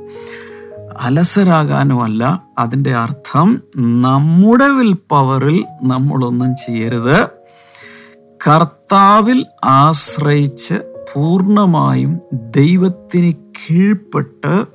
അലസരാകാനോ 1.00 2.04
അല്ല. 2.04 2.44
അതിന്റെ 2.60 2.96
അർത്ഥം 2.96 3.62
നമ്മുടെ 3.78 4.68
വിൽ 4.70 4.98
പവറിൽ 5.10 5.66
നമ്മളൊന്നും 5.84 6.54
ചെയ്യരുത്. 6.54 7.28
കർത്താവിൽ 8.48 9.46
ആശ്രയിച്ച് 9.64 10.74
പൂർണമായും 11.14 12.20
ദൈവത്തിന് 12.34 13.34
കീഴ്പ്പെട്ട് 13.34 14.66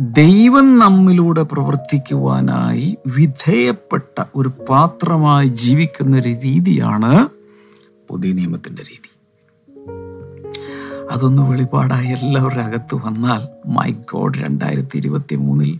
ദൈവം 0.00 0.78
നമ്മിലൂടെ 0.78 1.42
പ്രവർത്തിക്കുവാനായി 1.42 2.96
വിധേയപ്പെട്ട 3.06 4.24
ഒരു 4.36 4.48
പാത്രമായി 4.48 5.48
ജീവിക്കുന്ന 5.48 6.16
ഒരു 6.16 6.28
രീതിയാണ് 6.28 7.28
പുതിയ 8.08 8.32
നിയമത്തിന്റെ 8.32 8.82
രീതി. 8.82 9.10
അതൊന്ന് 11.10 11.42
വെളിപാടായി 11.42 12.06
എല്ലാവരുടെ 12.06 12.62
അകത്ത് 12.62 12.94
വന്നാൽ 12.94 13.68
മൈ 13.68 13.90
ഗോഡ് 13.90 14.38
രണ്ടായിരത്തി 14.38 14.96
ഇരുപത്തി 14.98 15.36
മൂന്നിൽ 15.36 15.78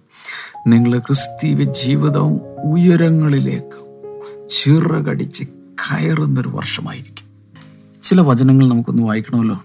നിങ്ങൾ 0.67 0.99
ക്രിസ്തീയ 0.99 1.55
ജീവിതം 1.55 2.35
ഉയരങ്ങളിലേക്ക് 2.65 4.07
ചിറകടിച്ച് 4.49 5.45
കയറുന്നൊരു 5.75 6.49
വർഷമായിരിക്കും. 6.49 7.27
ചില 8.03 8.21
വചനങ്ങൾ 8.21 8.69
നമുക്കൊന്ന് 8.69 9.03
വായിക്കണമല്ലോ. 9.03 9.65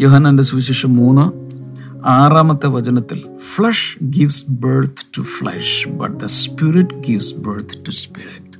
യോഹനന്റെ 0.00 0.42
സുവിശേഷം 0.42 0.96
മൂന്ന് 0.96 1.45
ആറാമത്തെ 2.04 2.66
വചനത്തിൽ 2.66 3.36
flesh 3.38 4.04
gives 4.04 4.44
birth 4.50 5.06
to 5.18 5.22
flesh 5.22 5.88
but 5.88 6.20
the 6.20 6.24
Spirit 6.24 6.94
gives 6.94 7.34
birth 7.34 7.86
to 7.86 7.90
spirit 7.90 8.58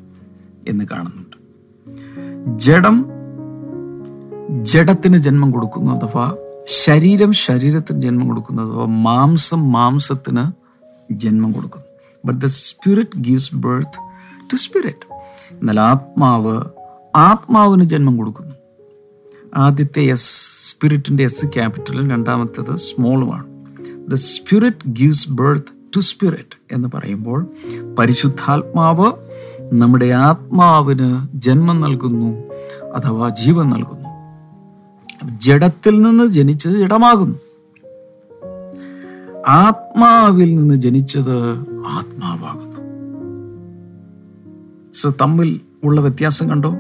എന്ന് 0.68 0.84
കാണുന്നുണ്ട്. 0.92 1.36
ജഡം 2.58 3.06
ജഡത്തിന് 4.62 5.16
ജന്മം 5.16 5.50
കൊടുക്കുന്നു 5.50 5.92
അഥവാ 5.92 6.36
ശരീരം 6.66 7.32
ശരീരത്തിന് 7.32 8.02
ജന്മം 8.02 8.28
കൊടുക്കുന്നു 8.28 8.62
അഥവാ 8.62 8.86
മാംസം 8.86 9.72
മാംസത്തിന് 9.72 10.52
ജന്മം 11.12 11.52
കൊടുക്കുന്നു. 11.52 11.86
But 12.24 12.40
the 12.40 12.46
Spirit 12.46 13.18
gives 13.18 13.54
birth 13.54 13.98
to 14.40 14.56
spirit 14.56 15.12
എന്നാൽ 15.52 15.80
ആത്മാവ് 15.80 16.62
ആത്മാവിന് 17.16 17.84
ജന്മം 17.84 18.16
കൊടുക്കുന്നു. 18.16 18.54
ആദ്യത്തെ 19.56 20.00
എസ് 20.00 20.70
സ്പിരിറ്റിന്റെ 20.70 21.24
എസ് 21.24 21.46
ക്യാപിറ്റലും 21.46 22.10
രണ്ടാമത്തേത് 22.10 22.76
സ്മോളുമാണ് 22.76 23.46
the 24.08 24.14
Spirit 24.14 24.88
gives 24.88 25.32
birth 25.32 25.66
to 25.96 26.00
spirit 26.00 26.58
എന്ന് 26.72 26.88
പറയുമ്പോൾ 26.94 27.46
പരിശുദ്ധാത്മാവ് 27.98 29.12
നമ്മുടെ 29.72 30.06
ആത്മാവിന് 30.06 31.28
ജന്മം 31.34 31.80
നൽകുന്നു 31.80 32.42
അഥവാ 32.94 33.28
ജീവൻ 33.28 33.70
നൽകുന്നു. 33.70 34.06
ജഡത്തിൽ 35.38 36.02
നിന്ന് 36.02 36.28
ജനിച്ചത് 36.28 36.72
ജഡമാകുന്നു 36.72 37.38
ആത്മാവിൽ 39.48 40.54
നിന്ന് 40.54 40.74
ജനിച്ചത് 40.74 41.58
ആത്മാവാകുന്നു. 41.86 42.76
സോ 44.94 45.12
തമ്മിൽ 45.20 45.60
ഉള്ള 45.84 46.00
വ്യത്യാസം 46.00 46.50
കണ്ടോ? 46.50 46.76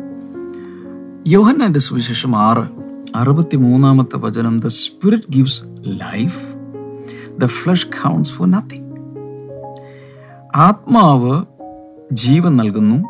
യോഹന്നാന്റെ 1.26 1.80
സുവിശേഷം 1.80 2.36
ആറ് 2.36 2.68
അറുപത്തി 3.16 3.56
മൂന്നാമത്തെ 3.56 4.16
വചനം 4.16 4.60
the 4.60 4.66
Spirit 4.66 5.32
gives 5.32 5.62
life 5.86 6.46
the 7.38 7.46
flesh 7.46 7.86
counts 7.86 8.32
for 8.32 8.50
nothing 8.50 8.92
ആത്മാവ് 10.56 11.44
ജീവൻ 12.12 12.56
നൽകുന്നു 12.56 13.08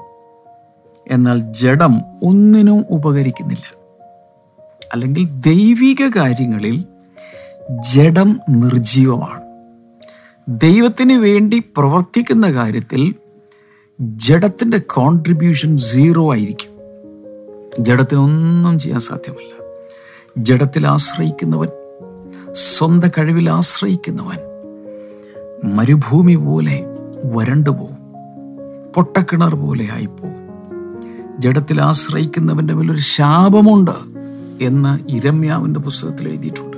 എന്നാൽ 1.09 1.39
ജഡം 1.39 2.01
ഒന്നിനും 2.23 2.85
ഉപകരിക്കുന്നില്ല. 2.91 3.75
അല്ലെങ്കിൽ 4.95 5.25
ദൈവിക 5.25 6.11
കാര്യങ്ങളിൽ 6.17 6.85
ജഡം 7.95 8.41
നിർജീവമാണ് 8.51 9.43
ദൈവത്തിന് 10.49 11.13
വേണ്ടി 11.13 11.59
പ്രവർത്തിക്കുന്ന 11.77 12.53
കാര്യത്തിൽ 12.53 13.15
ജഡത്തിന്റെ 14.01 14.79
കോൺട്രിബ്യൂഷൻ 14.79 15.77
സീറോ 15.77 16.33
ആയിരിക്കും. 16.33 16.76
ജഡത്തിനൊന്നും 17.81 18.79
ചെയ്യാൻ 18.79 19.01
സാധ്യമല്ല. 19.01 19.77
ജഡത്തിൽ 20.39 20.87
ആശ്രയിക്കുന്നവൻ 20.87 21.69
സ്വന്തം 22.53 23.09
കഴിവിൽ 23.09 23.51
ആശ്രയിക്കുന്നവൻ 23.51 24.39
മരുഭൂമി 25.77 26.35
പോലെ 26.35 26.85
വരണ്ടു 27.25 27.71
പോവും 27.71 27.97
പൊട്ടക്കിണർ 28.97 29.55
പോലെ 29.55 29.89
ആയിപ്പോവും. 29.93 30.35
ജഡത്തിൽ 31.39 31.83
ആശ്രയിക്കുന്നവന്റെ 31.83 32.75
മേലൊരു 32.75 32.99
ശാപമുണ്ട് 32.99 33.91
എന്ന് 34.61 35.11
ഇരമ്യാവിന്റെ 35.11 35.81
പുസ്തകത്തിൽ 35.81 36.29
എഴുതിയിട്ടുണ്ട്. 36.29 36.77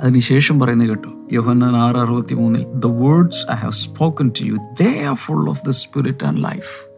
അതിനുശേഷം 0.00 0.60
പറയുന്നത് 0.60 0.88
കേട്ടോ 0.88 1.10
യോഹന്നാൻ 1.32 1.76
ആറ് 1.76 1.96
അറുപത്തി 1.96 2.34
മൂന്നിൽ 2.34 2.66
the 2.74 2.86
words 2.86 3.52
I 3.52 3.54
have 3.54 3.72
spoken 3.72 4.28
to 4.28 4.44
you 4.44 4.54
they 4.54 5.04
are 5.04 5.14
full 5.14 5.48
of 5.48 5.60
the 5.66 5.70
Spirit 5.70 6.26
and 6.26 6.44
life 6.44 6.90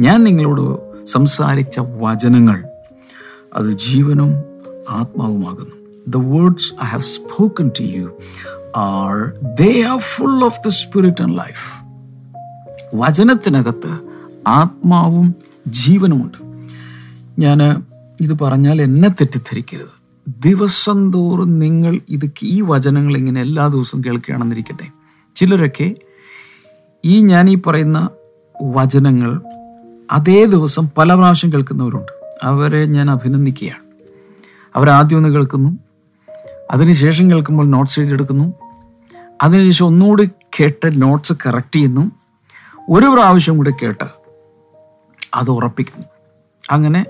ഞാൻ 0.00 0.24
നിങ്ങളോട് 0.24 0.89
സംസാരിച്ച 1.04 1.80
വചനങ്ങൾ. 1.80 2.64
അത് 3.54 3.72
ജീവനും 3.72 4.34
ആത്മാവുമാകുന്നു. 4.88 5.76
The 6.08 6.16
words 6.16 6.72
I 6.72 6.86
have 6.86 7.02
spoken 7.02 7.68
to 7.68 7.82
you 7.82 8.18
are 8.76 9.32
they 9.54 9.82
are 9.82 9.98
full 9.98 10.44
of 10.44 10.60
the 10.66 10.68
Spirit 10.68 11.22
and 11.22 11.38
life 11.38 11.84
വചനത്തിനകത്ത് 12.94 14.00
ആത്മാവും 14.46 15.34
ജീവനുമുണ്ട്. 15.66 16.38
ഞാൻ 17.38 17.62
ഇത് 18.20 18.38
പറഞ്ഞാൽ 18.38 18.82
എന്നെ 18.82 19.08
തെറ്റിദ്ധരിക്കരുത്. 19.08 20.00
ദിവസം 20.28 21.12
തോറും 21.12 21.58
നിങ്ങൾ 21.58 22.00
ഇത് 22.08 22.30
ഈ 22.42 22.60
വചനങ്ങൾ 22.60 23.16
ഇങ്ങനെ 23.16 23.40
എല്ലാ 23.40 23.66
ദിവസവും 23.66 24.04
കേൾക്കുകയാണെന്നിരിക്കട്ടെ. 24.04 24.86
ചിലരൊക്കെ 25.34 25.94
ഈ 27.04 27.20
ഞാൻ 27.20 27.50
ഈ 27.50 27.54
പറയുന്ന 27.54 28.08
വചനങ്ങൾ 28.62 29.40
അതേ 30.10 30.44
ദിവസം 30.44 30.88
പല 30.98 31.14
പ്രാവശ്യം 31.14 31.52
കേൾക്കുന്നവരുണ്ട്. 31.52 32.12
അവരെ 32.42 32.86
ഞാൻ 32.86 33.10
അഭിനന്ദിക്കുകയാണ്. 33.10 33.82
അവരാദ്യം 34.76 35.16
ഒന്ന് 35.16 35.28
കേൾക്കുന്നു 35.28 35.78
അതിനുശേഷം 36.70 37.30
കേൾക്കുമ്പോൾ 37.30 37.66
നോട്ട്സ് 37.66 38.00
എഴുതിയെടുക്കുന്നു 38.00 38.52
അതിനുശേഷം 39.42 39.86
ഒന്നുകൂടി 39.86 40.30
കേട്ട് 40.60 41.02
നോട്ട്സ് 41.02 41.32
കറക്റ്റ് 41.46 41.74
ചെയ്യുന്നു 41.74 42.10
ഒരു 42.90 43.06
പ്രാവശ്യം 43.06 43.56
കൂടി 43.56 43.70
കേട്ട് 43.70 44.04
അത് 45.34 45.50
ഉറപ്പിക്കുന്നു. 45.50 46.06
അങ്ങനെ 46.70 47.06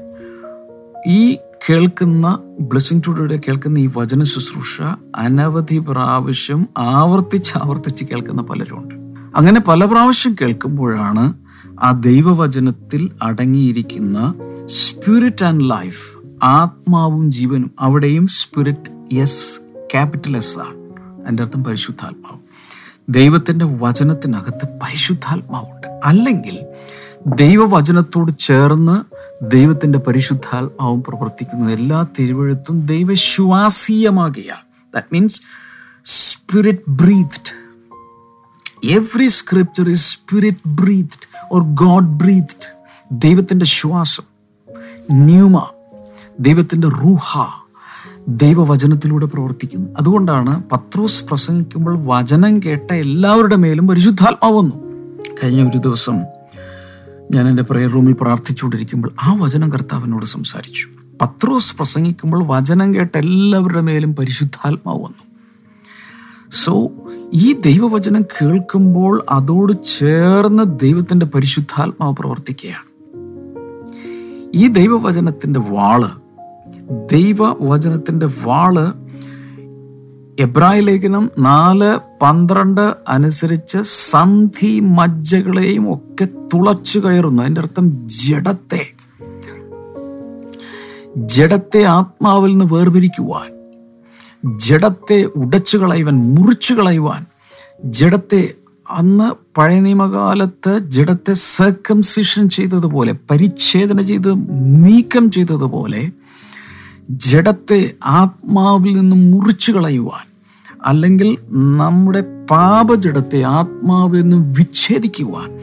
ഈ 1.06 1.34
കേൾക്കുന്ന 1.34 2.38
ബ്ലെസ്സിങ് 2.60 3.02
ടുഡേയുടെ 3.06 3.36
കേൾക്കുന്ന 3.36 3.78
ഈ 3.78 3.90
വചന 3.96 4.22
ശുശ്രൂഷ 4.22 4.82
അനവധി 5.16 5.78
പ്രാവശ്യം 5.78 6.68
ആവർത്തിച്ച് 6.78 7.58
ആവർത്തിച്ച് 7.58 8.04
കേൾക്കുന്ന 8.04 8.42
പലരുണ്ട്. 8.42 8.94
അങ്ങനെ 9.36 9.60
പല 9.60 9.84
പ്രാവശ്യം 9.84 10.36
കേൾക്കുമ്പോഴാണ് 10.40 11.32
ആ 11.82 11.92
ദൈവവചനത്തിൽ 11.92 13.10
അടങ്ങിയിരിക്കുന്ന 13.22 14.34
സ്പിരിറ്റ് 14.66 15.44
ആൻഡ് 15.44 15.70
ലൈഫ് 15.70 16.18
ആത്മാവും 16.42 17.32
ജീവനും 17.32 17.70
അവിടെയും 17.80 18.26
സ്പിരിറ്റ് 18.26 19.14
എസ് 19.14 19.60
ക്യാപിറ്റൽ 19.60 20.36
എസ് 20.36 20.58
ആണ്. 20.58 20.74
എന്റെ 21.28 21.42
അർത്ഥം 21.42 21.64
പരിശുദ്ധാത്മാവ്. 21.64 22.38
ദൈവത്തിന്റെ 23.08 23.64
വചനത്തിനകത്ത് 23.64 24.68
പരിശുദ്ധാത്മാവുണ്ട്. 24.82 25.86
അല്ലെങ്കിൽ 26.04 26.58
ദൈവവചനത്തോട് 27.26 28.38
ചേർന്ന് 28.38 29.02
ദൈവത്തിന്റെ 29.44 29.98
പരിശുദ്ധാത്മാവും 29.98 31.02
പ്രവർത്തിക്കുന്നു. 31.02 31.70
എല്ലാ 31.70 32.06
തിരുവഴുത്തും 32.18 32.86
ദൈവശ്വാസീയമാകിയാൽ 32.86 34.62
that 34.94 35.06
means 35.12 35.42
Spirit 36.04 36.90
breathed 36.90 37.60
every 38.84 39.26
scripture 39.26 39.90
is 39.90 40.12
Spirit 40.12 40.68
breathed 40.68 41.29
or 41.52 41.62
God 41.62 42.06
breathed 42.06 42.66
ദൈവത്തിന്റെ 43.12 43.66
ശ്വാസം 43.66 44.24
ന്യൂമ 45.12 45.66
ദൈവത്തിന്റെ 46.40 46.88
റൂഹ 46.88 47.46
ദൈവവചനത്തിലൂടെ 48.28 49.26
പ്രവർത്തിക്കുന്നു. 49.26 49.88
അതുകൊണ്ടാണ് 49.98 50.62
പത്രോസ് 50.72 51.24
പ്രസംഗിക്കുമ്പോൾ 51.24 51.98
വചനം 52.06 52.60
കേട്ട 52.62 52.92
എല്ലാവരുടെ 52.92 53.56
മേലും 53.56 53.88
പരിശുദ്ധാത്മാവ് 53.88 54.58
വന്നു 54.58 54.76
കഴിഞ്ഞ 55.44 55.68
ഒരു 55.68 55.78
ദിവസം 55.78 56.16
ഞാൻ 57.32 57.48
എന്റെ 57.48 57.62
പ്രെയർ 57.62 57.90
റൂമിൽ 57.90 58.12
പ്രാർത്ഥിച്ചുകൊണ്ടിരിക്കുമ്പോൾ 58.12 59.12
ആ 59.22 59.32
വചനം 59.32 59.72
കർത്താവിനോട് 59.72 60.26
സംസാരിച്ചു. 60.26 60.86
പത്രോസ് 61.22 61.76
പ്രസംഗിക്കുമ്പോൾ 61.76 62.44
വചനം 62.46 62.94
കേട്ട 62.94 63.16
എല്ലാവരുടെ 63.16 63.80
മേലും 63.80 64.16
പരിശുദ്ധാത്മാവ് 64.16 64.98
വന്നു 64.98 65.29
സോ 66.52 66.90
ഈ 67.34 67.52
ദൈവവചനം 67.52 68.22
കേൾക്കുമ്പോൾ 68.22 69.26
അതോട് 69.30 69.72
ചേർന്ന് 69.98 70.80
ദൈവത്തിന്റെ 70.80 71.26
പരിശുദ്ധാത്മാവ് 71.26 72.16
പ്രവർത്തിക്കുകയാണ്. 72.16 72.90
ഈ 74.54 74.68
ദൈവവചനത്തിന്റെ 74.68 75.60
വാൾ 75.60 76.04
ദൈവവചനത്തിന്റെ 77.12 78.26
വാൾ 78.26 78.92
എബ്രായ 80.40 80.80
ലേഖനം 80.80 81.30
നാല് 81.38 81.98
പന്ത്രണ്ട് 82.22 82.94
അനുസരിച്ച് 83.08 83.78
സന്ധി 83.82 84.80
മജ്ജകളെയും 84.80 85.94
ഒക്കെ 85.94 86.24
തുളച്ചു 86.24 86.98
കയറുന്നു. 86.98 87.42
അതിന്റെ 87.42 87.60
അർത്ഥം 87.60 88.08
ജഡത്തെ 88.08 88.92
ജഡത്തെ 91.16 91.82
ആത്മാവിൽ 91.82 92.50
നിന്ന് 92.50 92.74
വേർപിരിക്കുവാൻ. 92.74 93.59
ജഡത്തെ 94.44 95.24
ഉടച്ചു 95.36 95.78
കളയുവാൻ 95.78 96.34
മുറിച്ചു 96.34 96.74
കളയുവാൻ. 96.74 97.24
ജഡത്തെ 97.84 98.54
അന്ന് 98.90 99.32
പഴയ 99.58 99.80
നിയമകാലത്ത് 99.80 100.78
ജഡത്തെ 100.78 101.32
സർക്കംസിഷൻ 101.32 102.48
ചെയ്തതുപോലെ 102.48 103.14
പരിച്ഛേദന 103.30 104.02
ചെയ്ത് 104.02 104.34
നീക്കം 104.84 105.30
ചെയ്തതുപോലെ 105.30 106.10
ജഡത്തെ 107.10 107.94
ആത്മാവിൽ 108.04 108.92
നിന്ന് 108.92 109.16
മുറിച്ചു 109.16 109.72
കളയുവാൻ 109.72 110.26
അല്ലെങ്കിൽ 110.84 111.38
നമ്മുടെ 111.52 112.46
പാപജടത്തെ 112.50 113.42
ആത്മാവിൽ 113.42 114.22
നിന്ന് 114.22 114.36
വിച്ഛേദിക്കുവാൻ 114.36 115.60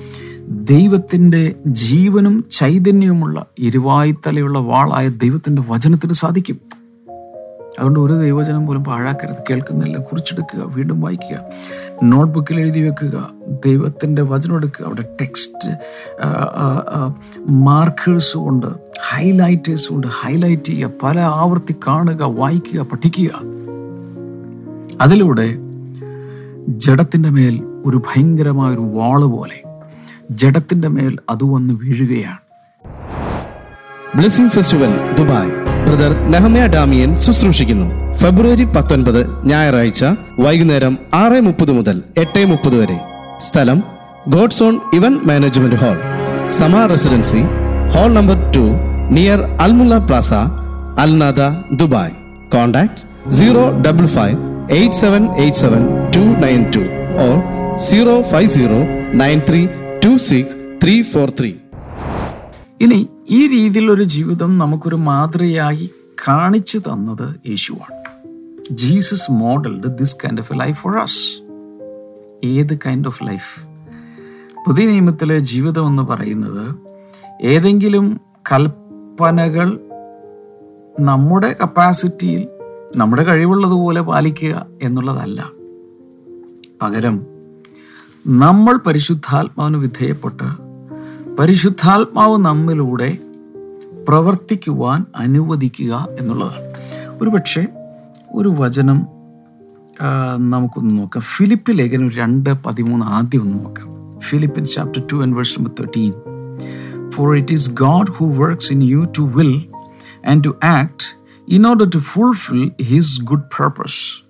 ദൈവത്തിന്റെ 0.48 1.56
ജീവനും 1.68 2.46
ചൈതന്യവുമുള്ള 2.52 3.46
ഇരുവായ്ത്തലയുള്ള 3.60 4.60
വാളായ 4.60 5.08
ദൈവത്തിന്റെ 5.08 5.62
വചനത്തിന് 5.62 6.14
സാധിക്കും. 6.14 6.67
അതുകൊണ്ട് 7.80 8.00
ഒരു 8.00 8.14
ദൈവചനം 8.14 8.68
പോലും 8.68 8.84
പാഴാക്കരുത്. 8.84 9.44
കേൾക്കുന്നില്ല. 9.50 9.98
കുറിച്ചെടുക്കുക. 9.98 10.64
വീണ്ടും 10.76 11.02
വായിക്കുക. 11.02 11.40
നോട്ട്ബുക്കിൽ 12.04 12.60
എഴുതി 12.60 12.80
വെക്കുക. 12.80 13.30
ദൈവത്തിന്റെ 13.66 14.22
വചനം 14.22 14.56
എടുക്കുക. 14.56 14.86
അവിടെ 14.86 15.02
ടെക്സ്റ്റ് 15.02 15.70
മാർക്കേഴ്സും 17.52 18.50
ഉണ്ട്. 18.50 18.68
ഹൈലൈറ്റേഴ്സും 19.10 19.96
ഉണ്ട്. 19.96 20.08
ഹൈലൈറ്റ് 20.08 20.64
ചെയ്യുക. 20.64 20.92
പല 21.04 21.20
ആവർത്തി 21.20 21.76
കാണുക 21.88 22.24
വായിക്കുക 22.24 22.82
പഠിക്കുക. 22.82 23.30
അതിലൂടെ 25.02 25.56
ജഡത്തിന്റെ 26.68 27.30
മേൽ 27.30 27.64
ഒരു 27.86 27.98
ഭയങ്കരമായ 27.98 28.74
ഒരു 28.74 28.82
വാൾ 28.82 29.26
പോലെ 29.26 29.64
ജഡത്തിന്റെ 30.32 30.88
മേൽ 30.88 31.18
അത് 31.30 31.44
വന്ന് 31.44 31.74
വീഴുകയാണ്. 31.74 32.38
Blessing 34.18 34.52
festival 34.52 35.16
Dubai 35.20 35.67
brother 35.88 36.14
Nehemiah 36.34 36.64
Damien 36.76 37.12
ശുശ്രൂഷിക്കുന്നു. 37.26 37.88
ഫെബ്രുവരി 38.22 38.66
പത്തൊൻപത് 38.76 39.22
ഞായറാഴ്ച 39.50 40.04
വൈകുന്നേരം 40.46 40.94
ആറ് 41.14 41.40
മുപ്പത് 41.48 41.72
മുതൽ 41.78 41.98
എട്ട് 42.24 42.44
മുപ്പത് 42.52 42.76
വരെ. 42.82 42.98
സ്ഥലം 43.48 43.80
God's 44.36 44.64
own 44.64 44.76
event 44.94 45.28
management 45.30 45.80
hall. 45.82 45.98
Sama 46.60 46.86
residency 46.94 47.42
hall 47.94 48.10
number 48.18 48.38
two 48.56 48.66
near 49.16 49.42
Al Mulla 49.66 49.98
plaza 50.08 50.34
Al Nahda 51.04 51.42
Dubai. 51.82 52.14
Contact 52.56 53.32
zero 53.38 53.66
double 53.88 54.08
five 54.18 54.38
eight 54.78 55.00
seven 55.02 55.24
eight 55.44 55.62
seven 55.64 55.84
two 56.16 56.24
nine 56.46 56.62
two 56.76 56.84
or 57.26 57.36
zero 57.88 58.16
five 58.32 58.50
zero 58.58 58.80
nine 59.24 59.40
three 59.50 59.62
two 60.06 60.12
six 60.30 60.56
three 60.84 60.96
four 61.14 61.30
three. 61.40 61.52
ഇനി 62.82 63.00
ഈ 63.30 63.48
രീതിയിലൊരു 63.48 64.04
ജീവിതം 64.04 64.58
നമുക്കൊരു 64.58 64.96
മാതൃയായി 64.96 65.90
കാണിച്ചു 66.28 66.78
തന്നത് 66.78 67.50
യേശുവാണ്. 67.50 67.96
Jesus 68.72 69.32
modelled 69.32 69.98
this 69.98 70.16
kind 70.16 70.40
of 70.40 70.54
life 70.54 70.82
for 70.82 70.98
us 70.98 71.42
ഏത് 72.44 72.78
കൈൻഡ് 72.78 73.08
ഓഫ് 73.08 73.24
ലൈഫ് 73.24 73.68
പുതിയ 74.68 74.88
നിയമത്തിലെ 74.88 75.40
ജീവിതം 75.40 75.88
എന്ന് 75.88 76.04
പറയുന്നത് 76.04 76.76
ഏതെങ്കിലും 77.42 78.22
കൽപ്പനകൾ 78.52 79.80
നമ്മുടെ 81.00 81.56
കപ്പാസിറ്റിയിൽ 81.62 82.48
നമ്മുടെ 82.98 83.24
കഴിവുള്ളതുപോലെ 83.24 84.02
പാലിക്കുക 84.02 84.66
എന്നുള്ളതല്ല. 84.82 85.52
പകരം 86.82 87.26
നമ്മൾ 88.28 88.78
പരിശുദ്ധാത്മാവിന് 88.78 89.78
വിധേയപ്പെട്ട് 89.78 90.67
പരിശുദ്ധാത്മാവ് 91.40 92.38
നമ്മിലൂടെ 92.38 93.18
പ്രവർത്തിക്കുവാൻ 94.08 95.06
അനുവദിക്കുക 95.16 96.08
എന്നുള്ളതാണ്. 96.20 96.74
ഒരുപക്ഷെ 97.22 97.68
ഒരു 98.32 98.50
വചനം 98.50 99.08
നമുക്കൊന്ന് 100.38 100.98
നോക്കാം. 100.98 101.22
ഫിലിപ്പ് 101.22 101.80
ലേഖനം 101.80 102.10
രണ്ട് 102.10 102.54
പതിമൂന്ന് 102.64 103.06
ആദ്യം 103.06 103.42
ഒന്ന് 103.42 103.66
നോക്കാം. 103.66 104.20
Philippian 104.20 104.66
chapter 104.66 105.04
two 105.12 105.22
and 105.22 105.36
verse 105.36 105.60
number 105.60 105.72
thirteen 105.72 106.14
for 107.10 107.38
it 107.38 107.54
is 107.54 107.72
God 107.72 108.08
who 108.08 108.26
works 108.26 108.74
in 108.74 108.84
you 108.84 109.08
to 109.20 109.22
will 109.22 109.66
and 110.28 110.44
to 110.44 110.56
act 110.64 111.20
in 111.48 111.68
order 111.68 111.90
to 111.90 111.98
fulfill 111.98 112.72
his 112.84 113.22
good 113.22 113.48
purpose 113.60 114.24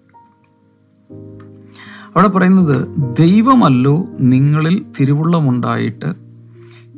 അവിടെ 2.16 2.28
പറയുന്നത് 2.28 2.88
ദൈവമല്ലോ 3.18 4.08
നിങ്ങളിൽ 4.20 4.86
തിരുവുള്ളമുണ്ടായിട്ട് 5.00 6.27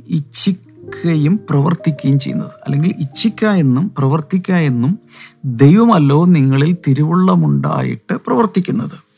ഇച്ഛിക്കുകയും 0.10 1.40
പ്രവർത്തിക്കുകയും 1.50 2.20
ചെയ്യുന്നത്. 2.20 2.48
അല്ലെങ്കിൽ 2.48 2.96
ഇച്ഛിക്ക 3.00 3.46
എന്നും 3.46 3.92
പ്രവർത്തിക്ക 3.98 4.52
എന്നും 4.52 5.00
ദൈവമല്ലോ 5.46 6.26
നിങ്ങളിൽ 6.26 6.78
തിരുവുള്ളമുണ്ടായിട്ട് 6.88 8.16
പ്രവർത്തിക്കുന്നത്. 8.16 9.10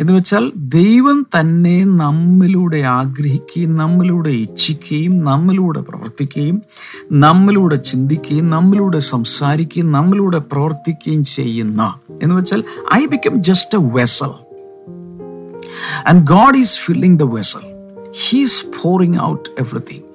എന്ന് 0.00 0.12
വെച്ചാൽ 0.12 0.52
ദൈവം 0.56 1.26
തന്നെ 1.40 1.84
നമ്മിലൂടെ 1.84 2.76
ആഗ്രഹിക്കുകയും 2.76 3.74
നമ്മിലൂടെ 3.74 4.30
ഇച്ഛിക്കുകയും 4.30 5.24
നമ്മിലൂടെ 5.24 5.80
പ്രവർത്തിക്കുകയും 5.80 6.62
നമ്മിലൂടെ 7.12 7.76
ചിന്തിക്കുകയും 7.76 8.50
നമ്മിലൂടെ 8.50 8.98
സംസാരിക്കുകയും 8.98 9.92
നമ്മിലൂടെ 9.92 10.38
പ്രവർത്തിക്കുകയും 10.38 11.24
ചെയ്യുന്ന. 11.24 11.94
എന്ന് 12.22 12.34
വെച്ചാൽ 12.34 12.64
I 12.94 13.06
become 13.06 13.42
just 13.42 13.78
a 13.78 13.80
vessel 13.80 14.30
and 16.06 16.26
God 16.26 16.56
is 16.56 16.78
filling 16.78 17.18
the 17.18 17.22
vessel 17.22 17.66
he's 18.28 18.64
pouring 18.80 19.20
out 19.20 19.52
everything. 19.60 20.11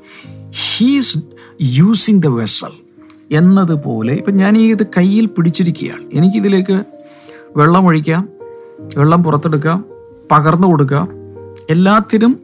He's 0.59 1.17
using 1.61 2.21
the 2.21 2.27
vessel 2.27 2.73
എന്നതുപോലെ 3.31 4.13
ഇപ്പം 4.13 4.37
ഞാൻ 4.37 4.57
ഈ 4.57 4.71
ഇത് 4.71 4.87
കയ്യിൽ 4.97 5.25
പിടിച്ചിരിക്കുകയാണ്. 5.25 6.03
എനിക്കിതിലേക്ക് 6.13 6.83
വെള്ളം 7.57 7.85
ഒഴിക്കാം 7.85 8.29
വെള്ളം 8.97 9.23
പുറത്തെടുക്കാം 9.23 9.85
പകർന്നു 10.31 10.67
കൊടുക്കാം. 10.67 11.09
എല്ലാത്തിനും 11.69 12.39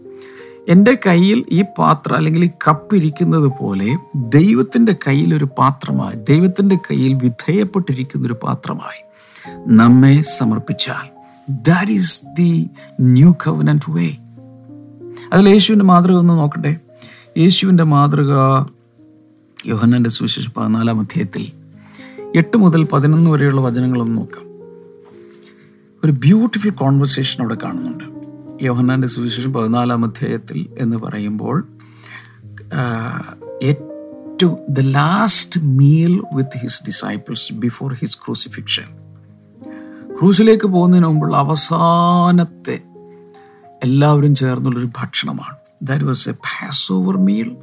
എന്റെ 0.70 0.98
കയ്യിൽ 1.06 1.46
ഈ 1.52 1.64
പാത്രം 1.80 2.16
അല്ലെങ്കിൽ 2.16 2.46
ഈ 2.46 2.50
കപ്പ് 2.68 2.96
ഇരിക്കുന്നത് 2.96 3.52
പോലെ 3.62 3.98
ദൈവത്തിന്റെ 4.16 4.96
കയ്യിൽ 5.08 5.36
ഒരു 5.36 5.48
പാത്രമായി 5.58 6.16
ദൈവത്തിന്റെ 6.16 6.76
കയ്യിൽ 6.76 7.14
വിധേയപ്പെട്ടിരിക്കുന്ന 7.14 8.28
ഒരു 8.28 8.38
പാത്രമായി 8.44 9.02
നമ്മെ 9.68 10.22
സമർപ്പിച്ചാൽ. 10.22 11.06
That 11.50 11.92
is 11.92 12.22
the 12.40 12.70
new 13.02 13.32
covenant 13.48 13.92
way 13.92 14.08
അതിൽ 15.34 15.50
യേശുവിന്റെ 15.50 15.86
മാതൃക 15.86 16.16
ഒന്ന് 16.16 16.34
നോക്കട്ടെ. 16.34 16.76
യേശുവിന്റെ 17.38 17.84
മാതൃക 17.84 18.32
യോഹന്നന്റെ 19.66 20.10
സുവിശേഷം 20.10 20.52
പതിനാലാം 20.58 21.00
അധ്യായത്തിൽ 21.00 21.52
എട്ട് 22.36 22.58
മുതൽ 22.58 22.84
പതിനൊന്ന് 22.84 23.32
വരെയുള്ള 23.32 23.62
വചനങ്ങളൊന്ന് 23.62 24.18
നോക്കാം. 24.18 24.44
ഒരു 26.04 26.12
ബ്യൂട്ടിഫുൾ 26.12 26.70
കോൺവെർസേഷൻ 26.70 27.42
അവിടെ 27.42 27.58
കാണുന്നുണ്ട്. 27.64 28.04
യോഹന്നാന്റെ 28.64 29.08
സുവിശേഷം 29.08 29.54
പതിനാലാം 29.54 30.06
അധ്യായത്തിൽ 30.06 30.68
എന്ന് 30.78 30.98
പറയുമ്പോൾ 30.98 31.58
ഏറ്റവും 33.64 34.58
the 34.70 34.80
last 34.80 35.60
meal 35.64 36.22
with 36.34 36.58
his 36.58 36.84
disciples 36.88 37.54
before 37.54 37.94
his 37.94 38.18
crucifixion 38.18 38.88
ക്രൂസിലേക്ക് 40.20 40.68
പോകുന്നതിന് 40.68 41.08
മുമ്പുള്ള 41.08 41.38
അവസാനത്തെ 41.38 42.82
എല്ലാവരും 43.84 44.36
ചേർന്നുള്ളൊരു 44.36 44.90
ഭക്ഷണമാണ്. 44.98 45.63
That 45.84 46.06
was 46.06 46.30
a 46.30 46.32
Passover 46.94 47.18
meal 47.18 47.58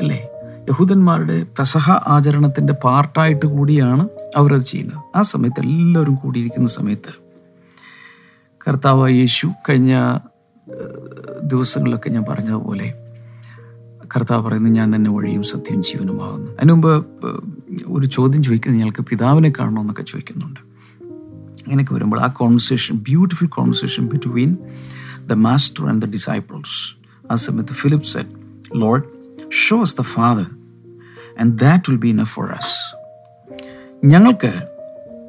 അല്ലേ? 0.00 0.28
യഹൂദന്മാരുടെ 0.70 1.42
പെസഹ 1.42 1.90
ആചരണത്തിന്റെ 1.90 2.72
പാർട്ടായിട്ട് 2.72 3.46
കൂടിയാണ് 3.46 4.08
അവരത് 4.36 4.60
ചെയ്യുന്നത്. 4.60 4.98
ആ 5.16 5.22
സമയത്ത് 5.22 5.60
എല്ലാവരും 5.60 6.14
കൂടിയിരിക്കുന്ന 6.14 6.68
സമയത്ത് 6.68 7.12
കർത്താവ് 8.68 9.10
യേശു 9.10 9.46
കഴിഞ്ഞ 9.68 10.18
ദിവസങ്ങളിലൊക്കെ 11.42 12.10
ഞാൻ 12.10 12.24
പറഞ്ഞതുപോലെ 12.28 12.94
കർത്താവ് 14.16 14.42
പറയുന്നത് 14.46 14.72
ഞാൻ 14.72 14.94
തന്നെ 14.94 15.10
വഴിയും 15.10 15.42
സത്യവും 15.42 15.82
ജീവനുമാകുന്നു 15.82 16.50
അതിനു 16.50 16.72
മുമ്പ് 16.72 16.92
ഒരു 17.86 18.06
ചോദ്യം 18.06 18.42
ചോദിക്കുന്നത് 18.42 18.80
ഞങ്ങൾക്ക് 18.80 19.02
പിതാവിനെ 19.02 19.52
കാണണമെന്നൊക്കെ 19.58 20.02
ചോദിക്കുന്നുണ്ട്. 20.02 20.60
അങ്ങനെയൊക്കെ 21.64 21.94
വരുമ്പോൾ 21.94 22.20
ആ 22.20 22.26
conversation 22.26 22.96
beautiful 22.96 23.46
conversation 23.46 24.06
between 24.06 24.56
the 25.26 25.32
master 25.32 25.88
and 25.88 26.02
the 26.02 26.10
disciples 26.10 27.01
ആ 27.32 27.34
സമയത്ത് 27.34 27.72
Philip 27.72 28.06
said 28.06 28.30
Lord 28.74 29.02
show 29.52 29.80
us 29.80 29.96
the 29.96 30.00
Father 30.00 30.46
and 31.40 31.58
that 31.58 31.90
will 31.90 31.98
be 31.98 32.08
enough 32.08 32.34
for 32.34 32.50
us 32.50 32.96
ഞങ്ങൾക്ക് 34.06 34.52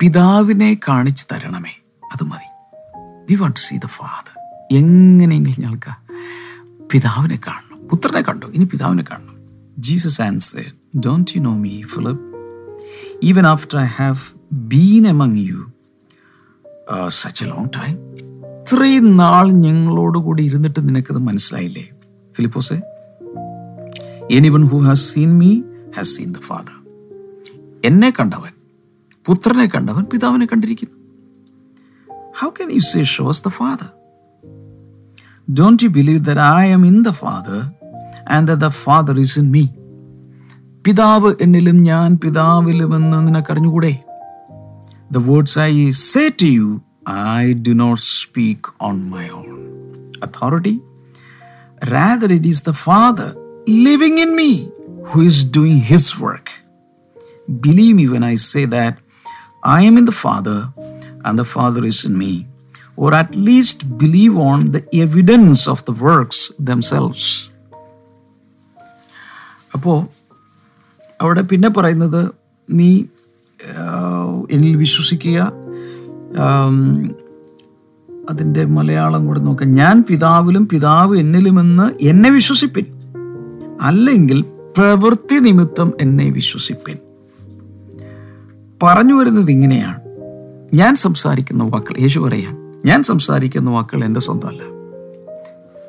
പിതാവിനെ 0.02 0.80
കാണിച്ചു 0.88 1.26
തരണമേ. 1.32 1.74
അത് 2.14 2.24
മതി. 2.24 2.50
We 3.30 3.36
want 3.36 3.56
to 3.56 3.60
see 3.60 3.78
the 3.78 3.86
Father 3.86 4.36
എങ്ങനെയെങ്കിലും 4.72 5.56
ഞങ്ങൾക്ക് 5.60 5.94
പിതാവിനെ 6.92 7.40
കാണണം. 7.48 7.88
പുത്രനെ 7.88 8.22
കണ്ടു. 8.22 8.46
ഇനി 8.46 8.66
പിതാവിനെ 8.66 9.04
കാണണം. 9.12 9.36
Jesus 9.78 10.22
answer 10.22 10.66
don't 11.06 11.32
you 11.38 11.42
know 11.42 11.54
me 11.58 11.82
Philip 11.82 12.24
even 13.24 13.48
after 13.48 13.80
I 13.80 13.86
have 13.86 14.16
been 14.54 15.08
among 15.08 15.40
you 15.40 15.72
such 17.08 17.46
a 17.46 17.48
long 17.48 17.70
time 17.76 17.98
ഇത്രയും 18.64 19.18
നാൾ 19.18 19.52
ഞങ്ങളോട് 19.52 20.18
കൂടി 20.18 20.44
ഇരുന്നിട്ട് 20.44 20.88
നിനക്കത് 20.88 21.18
മനസ്സിലായില്ലേ? 21.18 21.90
ഫിലിപ്പോസെ 22.36 22.78
anyone 24.32 24.64
who 24.68 24.78
has 24.78 25.14
seen 25.14 25.38
me 25.38 25.52
has 25.98 26.18
seen 26.18 26.32
the 26.32 26.38
Father. 26.38 26.76
എന്നെ 27.86 28.14
കണ്ടവൻ 28.20 28.54
പുത്രനെ 29.26 29.66
കണ്ടവൻ 29.66 30.04
പിതാവിനെ 30.04 30.46
കണ്ടിരിക്കുന്നു. 30.46 30.98
How 32.40 32.50
can 32.50 32.72
you 32.72 32.80
say 32.80 33.04
show us 33.04 33.44
the 33.44 33.48
Father 33.48 33.90
don't 35.54 35.84
you 35.84 35.90
believe 35.90 36.26
that 36.26 36.40
I 36.40 36.66
am 36.68 36.86
in 36.86 37.04
the 37.04 37.10
Father 37.10 37.60
and 38.32 38.48
the 38.48 38.68
Father 38.68 39.20
is 39.20 39.40
in 39.40 39.52
me? 39.52 39.64
പിതാവ് 40.86 41.36
എന്നിലും 41.42 41.78
ഞാൻ 41.84 42.16
പിതാവിലുമെന്ന് 42.24 43.28
നിനക്കറിഞ്ഞുകൂടെ 43.28 43.94
the 45.12 45.18
words 45.18 45.60
I 45.60 45.90
say 45.90 46.30
to 46.42 46.46
you 46.46 46.82
I 47.38 47.54
do 47.54 47.72
not 47.72 48.02
speak 48.02 48.74
on 48.82 49.10
my 49.10 49.30
own 49.30 49.46
authority 50.24 50.80
Rather 51.97 52.33
it 52.39 52.51
is 52.55 52.65
the 52.71 52.75
Father 52.87 53.31
living 53.89 54.21
in 54.27 54.33
me 54.43 54.51
who 55.13 55.21
is 55.31 55.43
doing 55.59 55.83
his 55.91 56.15
work 56.25 56.55
believe 57.67 57.95
me 58.01 58.07
when 58.17 58.27
I 58.33 58.35
say 58.53 58.63
that 58.77 58.97
I 59.79 59.81
am 59.91 59.97
in 60.03 60.07
the 60.13 60.15
Father 60.25 60.59
and 61.25 61.39
the 61.39 61.45
Father 61.47 61.85
is 61.85 62.05
in 62.05 62.17
me, 62.17 62.47
or 62.97 63.15
at 63.15 63.35
least 63.49 63.99
believe 63.99 64.37
on 64.37 64.71
the 64.71 64.83
evidence 64.95 65.61
of 65.69 65.85
the 65.85 65.95
works 66.09 66.41
themselves. 66.71 67.23
അപ്പോൾ 69.77 69.99
അവിടെ 71.21 71.43
പിന്നെ 71.51 71.69
പറയുന്നത് 71.69 72.23
നീ 72.69 72.91
എന്നിൽ 74.55 74.75
വിശ്വസിക്കുക 74.77 75.39
അതിന്റെ 78.30 78.66
മലയാളം 78.66 79.26
കൂടെ 79.26 79.40
നോക്കാം. 79.40 79.76
ഞാൻ 79.76 80.04
പിതാവിലും 80.10 80.68
പിതാവ് 80.68 81.18
എന്നിലുമെന്ന് 81.18 82.04
എന്നെ 82.04 82.30
വിശ്വസിപ്പിൻ. 82.30 82.86
അല്ലെങ്കിൽ 83.82 84.42
പ്രവൃത്തി 84.78 85.40
നിമിത്തം 85.40 85.94
എന്നെ 86.02 86.30
വിശ്വസിപ്പിൻ. 86.30 86.98
പറഞ്ഞു 88.84 89.14
വരുന്നത് 89.14 89.52
ഇങ്ങനെയാണ്. 89.52 90.00
ഞാൻ 90.74 90.96
സംസാരിക്കുന്ന 90.96 91.64
വാക്കുകൾ 91.64 92.02
യേശു 92.02 92.20
പറയാൻ 92.20 92.74
ഞാൻ 92.86 93.04
സംസാരിക്കുന്ന 93.04 93.70
വാക്കുകൾ 93.70 94.06
എന്റെ 94.06 94.20
സ്വന്തമല്ല. 94.20 94.62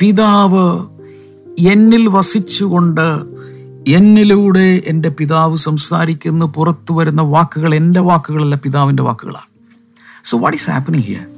പിതാവ് 0.00 0.86
എന്നിൽ 1.58 2.08
വസിച്ചുകൊണ്ട് 2.08 3.22
എന്നിലൂടെ 3.88 4.82
എന്റെ 4.86 5.08
പിതാവ് 5.08 5.56
സംസാരിക്കുന്ന. 5.56 6.44
പുറത്തു 6.44 6.92
വരുന്ന 6.92 7.22
വാക്കുകൾ 7.22 7.74
എന്റെ 7.74 8.00
വാക്കുകളല്ല 8.00 8.56
പിതാവിന്റെ 8.56 9.02
വാക്കുകളാണ്. 9.02 9.54
So 10.24 10.38
what 10.38 10.56
is 10.56 10.70
happening 10.70 11.02
here 11.02 11.33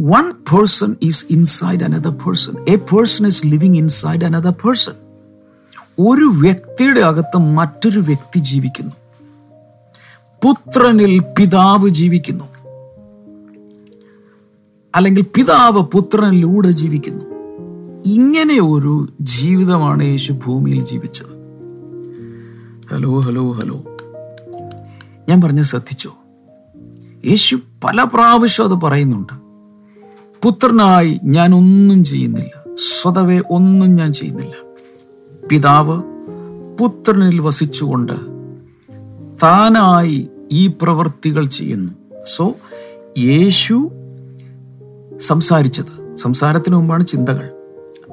one 0.00 0.30
person 0.30 0.92
is 0.92 1.38
inside 1.38 1.80
another 1.80 2.10
person. 2.10 2.58
A 2.70 2.76
person 2.76 3.26
is 3.26 3.54
living 3.54 3.72
inside 3.72 4.24
another 4.24 4.50
person. 4.50 4.94
ഒരു 5.98 6.24
വ്യക്തിയുടെ 6.24 7.00
അകത്ത് 7.00 7.38
മറ്റൊരു 7.38 7.98
വ്യക്തി 7.98 8.38
ജീവിക്കുന്നു. 8.38 8.92
പുത്രനിൽ 10.44 11.18
പിതാവ് 11.18 11.88
ജീവിക്കുന്നു. 11.88 12.44
അല്ലെങ്കിൽ 14.94 15.22
പിതാവ് 15.22 15.82
പുത്രനിലൂടെ 15.82 16.70
ജീവിക്കുന്നു. 16.70 17.24
ഇങ്ങനെ 18.06 18.60
ഒരു 18.62 19.08
ജീവിതമാണ് 19.20 20.02
യേശു 20.02 20.32
ഭൂമിയിൽ 20.32 20.84
ജീവിച്ചത്. 20.84 21.42
Hello 22.94 23.20
hello 23.20 23.50
hello. 23.50 23.84
ഞാൻ 25.28 25.40
പറഞ്ഞ 25.40 25.62
ശ്രദ്ധിച്ചോ? 25.62 26.16
യേശു 27.26 27.56
പല 27.84 28.04
പ്രാവശ്യം 28.04 28.64
അത് 28.64 28.74
പറയുന്നുണ്ട്. 28.74 29.51
പുത്രനായി 30.44 31.20
ഞാൻ 31.24 31.54
ഒന്നും 31.54 32.04
ചെയ്യുന്നില്ല. 32.04 32.64
സ്വതവേ 33.02 33.42
ഒന്നും 33.50 33.96
ഞാൻ 33.96 34.12
ചെയ്യുന്നില്ല. 34.12 34.54
പിതാവ് 35.50 36.02
പുത്രനിൽ 36.80 37.40
വസിച്ചുകൊണ്ട് 37.40 38.12
താനായി 39.42 40.28
ഈ 40.52 40.66
പ്രവൃത്തികൾ 40.66 41.44
ചെയ്യുന്നു. 41.44 41.92
സോ 42.26 42.54
യേശു 43.18 43.90
സംസാരിച്ചത് 45.20 46.14
സംസാരത്തിന് 46.14 46.76
മുമ്പാണ് 46.76 47.06
ചിന്തകൾ. 47.06 47.50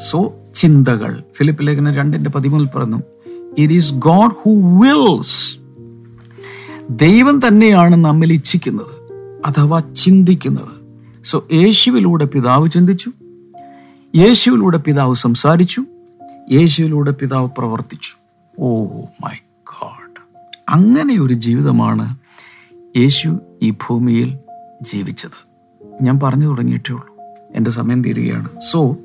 സോ 0.10 0.34
ചിന്തകൾ. 0.56 1.24
ഫിലിപ്പ് 1.38 1.68
ലേഖന 1.68 1.94
രണ്ടിന്റെ 1.94 2.30
പതിമൂന്നിൽ 2.30 2.78
പറഞ്ഞു 2.78 3.02
it 3.58 3.74
is 3.74 3.94
God 3.94 4.32
who 4.32 4.52
wills 4.52 5.58
ദൈവം 6.90 7.40
തന്നെയാണ് 7.48 7.96
നമ്മിൽ 7.96 8.34
ഇച്ഛിക്കുന്നത് 8.34 9.14
അഥവാ 9.46 9.80
ചിന്തിക്കുന്നത്. 9.80 10.79
സോ 11.30 11.48
യേശുവിലൂടെ 11.54 12.26
പിതാവ് 12.26 12.70
ചിന്തിച്ചു. 12.70 13.12
യേശുവിലൂടെ 14.16 14.78
പിതാവ് 14.78 15.16
സംസാരിച്ചു. 15.16 15.84
യേശുവിലൂടെ 16.52 17.12
പിതാവ് 17.12 17.50
പ്രവർത്തിച്ചു. 17.58 18.16
ഓ 18.60 18.86
മൈ 19.24 19.36
ഗാഡ് 19.74 20.22
അങ്ങനെ 20.70 21.22
ഒരു 21.22 21.34
ജീവിതമാണ് 21.34 22.18
യേശു 22.98 23.40
ഈ 23.62 23.70
ഭൂമിയിൽ 23.70 24.38
ജീവിച്ചത്. 24.82 25.50
ഞാൻ 26.02 26.20
പറഞ്ഞു 26.20 26.48
തുടങ്ങിയിട്ടേ 26.48 26.94
ഉള്ളൂ. 26.94 27.16
എന്റെ 27.56 27.72
സമയം 27.72 28.02
തീരുകയാണ്. 28.02 28.50
സോ 28.60 28.98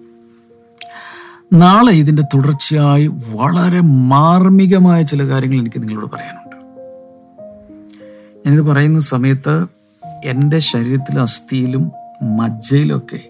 നാളെ 1.52 1.92
ഇതിന്റെ 1.92 2.22
തുടർച്ചയായി 2.34 3.06
വളരെ 3.06 3.80
മാർമികമായ 3.80 5.02
ചില 5.02 5.28
കാര്യങ്ങൾ 5.28 5.58
എനിക്ക് 5.58 5.82
നിങ്ങളോട് 5.82 6.12
പറയാനുണ്ട്. 6.12 6.56
ഞാനിത് 8.46 8.62
പറയുന്ന 8.62 9.00
സമയത്ത് 9.00 9.66
എന്റെ 10.24 10.58
ശരീരത്തിലും 10.58 11.22
അസ്ഥിയിലും 11.22 11.90
മജ്ജയിലൊക്കെ 12.24 13.20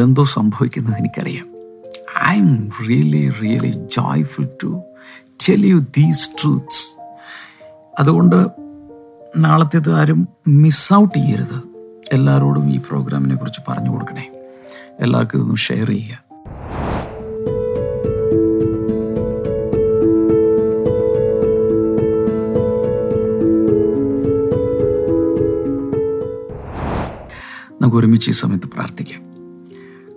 എന്തോ 0.00 0.24
സംഭവിക്കുന്നത് 0.24 0.96
എനിക്കറിയാം. 0.98 1.46
I 2.28 2.38
am 2.38 2.70
really 2.88 3.32
really 3.42 3.70
joyful 3.70 4.48
to 4.62 4.82
tell 5.48 5.66
you 5.66 5.76
these 5.76 6.30
truths 6.42 6.96
അതുകൊണ്ട് 8.00 8.46
നാളത്തേത് 9.36 9.92
ആരും 9.92 10.28
മിസ് 10.48 10.94
ഔട്ട് 10.94 11.18
ചെയ്യരുത്. 11.18 11.62
എല്ലാവരോടും 12.12 12.70
ഈ 12.70 12.78
പ്രോഗ്രാമിനെ 12.78 13.36
കുറിച്ച് 13.36 13.60
പറഞ്ഞു 13.68 13.90
കൊടുക്കണേ. 13.90 14.30
എല്ലാവർക്കും 15.00 15.38
ഇതൊന്ന് 15.38 15.56
ഷെയർ 15.56 15.88
ചെയ്യുക. 15.88 16.27
നമുക്ക് 27.88 28.06
ഒരുമിച്ച് 28.06 28.30
ഈ 28.30 28.32
സമയത്ത് 28.32 28.66
പ്രാർത്ഥിക്കാം. 28.66 29.22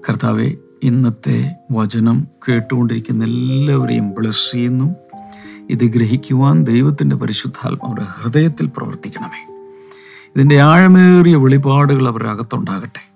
കർത്താവെ 0.10 0.58
ഇന്നത്തെ 0.84 1.52
വചനം 1.72 2.28
കേട്ടുകൊണ്ടിരിക്കുന്ന 2.50 3.24
എല്ലാവരെയും 3.24 4.12
ബ്ലസ് 4.12 4.52
ചെയ്യുന്നു. 4.52 4.96
ഇത് 5.70 5.80
ഗ്രഹിക്കുവാൻ 5.80 6.64
ദൈവത്തിന്റെ 6.64 7.16
പരിശുദ്ധാത്മാവരുടെ 7.16 8.06
ഹൃദയത്തിൽ 8.06 8.70
പ്രവർത്തിക്കണമേ. 8.78 9.54
ഇതിന്റെ 10.36 10.60
ആഴമേറിയ 10.60 11.36
വെളിപാടുകൾ 11.36 12.08
അവരുടെ 12.08 12.30
അകത്തുണ്ടാകട്ടെ. 12.30 13.14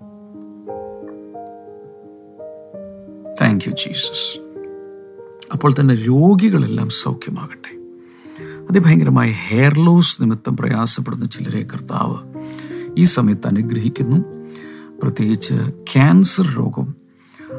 താങ്ക് 3.41 3.63
യു 3.67 3.71
ജീസസ് 3.71 4.39
അപ്പോൾ 5.51 5.73
തന്നെ 5.79 5.95
രോഗികളെല്ലാം 5.95 6.89
സൗഖ്യമാകട്ടെ. 6.89 7.77
അതിഭയങ്കരമായ 8.69 9.31
ഹെയർ 9.31 9.79
ലോസ് 9.79 10.21
നിമിത്തം 10.21 10.57
പ്രയാസപ്പെടുന്ന 10.57 11.25
ചിലരെ 11.25 11.63
കർത്താവ് 11.63 12.35
ഈ 12.97 13.03
സമയത്ത് 13.03 13.47
അനുഗ്രഹിക്കുന്നു. 13.47 14.44
പ്രത്യേകിച്ച് 15.01 15.53
ക്യാൻസർ 15.93 16.45
രോഗം 16.57 16.95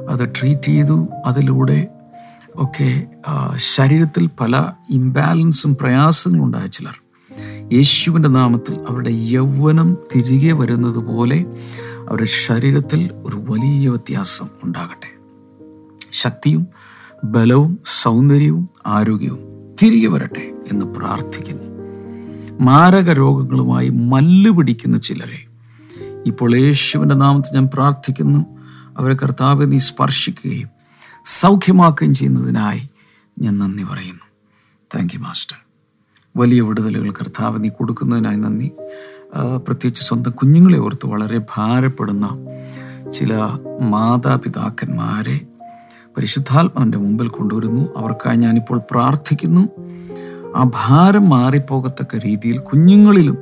അത് 0.09 0.29
ട്രീറ്റ് 0.41 0.63
ചെയ്തു. 0.63 1.09
അതിലൂടെ 1.27 1.89
ഒക്കെ 2.55 3.07
ശരീരത്തിൽ 3.57 4.31
പല 4.41 4.73
ഇംബാലൻസും 4.91 5.77
പ്രയാസങ്ങളും 5.77 6.45
ഉണ്ടായ 6.45 6.67
ചിലർ. 6.67 7.03
യേശുവിന്റെ 7.73 8.29
നാമത്തിൽ 8.29 8.75
അവരുടെ 8.89 9.11
യൗവനം 9.11 9.95
തിരികെ 9.95 10.53
വരുന്നത് 10.53 10.97
പോലെ 10.97 11.45
അവരുടെ 12.09 12.27
ശരീരത്തിൽ 12.27 13.11
ഒരു 13.27 13.37
വലിയ 13.37 13.89
വ്യത്യാസം 13.89 14.49
ഉണ്ടാകട്ടെ. 14.65 15.11
ശക്തിയും 16.13 16.67
ബലവും 17.25 17.79
സൗന്ദര്യവും 18.03 18.69
ആരോഗ്യവും 18.87 19.39
തിരികെ 19.83 20.09
വരട്ടെ 20.09 20.53
എന്ന് 20.73 20.87
പ്രാർത്ഥിക്കുന്നു. 20.87 21.67
മാരക 22.61 23.13
രോഗങ്ങളുമായി 23.13 23.89
മല്ല് 23.89 24.51
പിടിക്കുന്ന 24.51 24.99
ചിലരെ 24.99 25.46
ഇപ്പോൾ 26.27 26.57
യേശുവിന്റെ 26.57 27.15
നാമത്തിൽ 27.15 27.55
ഞാൻ 27.55 27.69
പ്രാർത്ഥിക്കുന്നു. 27.75 28.41
അവരെ 28.99 29.15
കർത്താവ് 29.15 29.73
നീ 29.73 29.79
സ്പർശിക്കുകയും 29.79 30.69
സൗഖ്യമാക്കുകയും 31.25 32.15
ചെയ്യുന്നതിനായി 32.15 32.91
ഞാൻ 33.39 33.59
നന്ദി 33.59 33.83
പറയുന്നു. 33.83 34.27
താങ്ക് 34.95 35.15
യു 35.15 35.19
മാസ്റ്റർ 35.19 35.57
വലിയ 36.37 36.61
വിടുതലുകൾ 36.61 37.11
കർത്താവ് 37.11 37.65
നീ 37.65 37.69
കൊടുക്കുന്നതിനായി 37.69 38.37
നന്ദി. 38.37 38.71
പ്രത്യേകിച്ച് 39.67 40.03
സ്വന്തം 40.03 40.31
കുഞ്ഞുങ്ങളെ 40.31 40.79
ഓർത്ത് 40.79 41.07
വളരെ 41.07 41.41
ഭാരപ്പെടുന്ന 41.57 42.29
ചില 43.13 43.35
മാതാപിതാക്കന്മാരെ 43.83 45.41
പരിശുദ്ധാത്മാവിന്റെ 46.17 46.99
മുമ്പിൽ 46.99 47.29
കൊണ്ടുവരുന്നു. 47.29 47.83
അവർക്കായി 47.97 48.37
ഞാനിപ്പോൾ 48.37 48.81
പ്രാർത്ഥിക്കുന്നു. 48.91 49.69
ആ 50.57 50.71
ഭാരം 50.75 51.29
മാറിപ്പോകത്തക്ക 51.29 52.17
രീതിയിൽ 52.17 52.59
കുഞ്ഞുങ്ങളിലും 52.59 53.39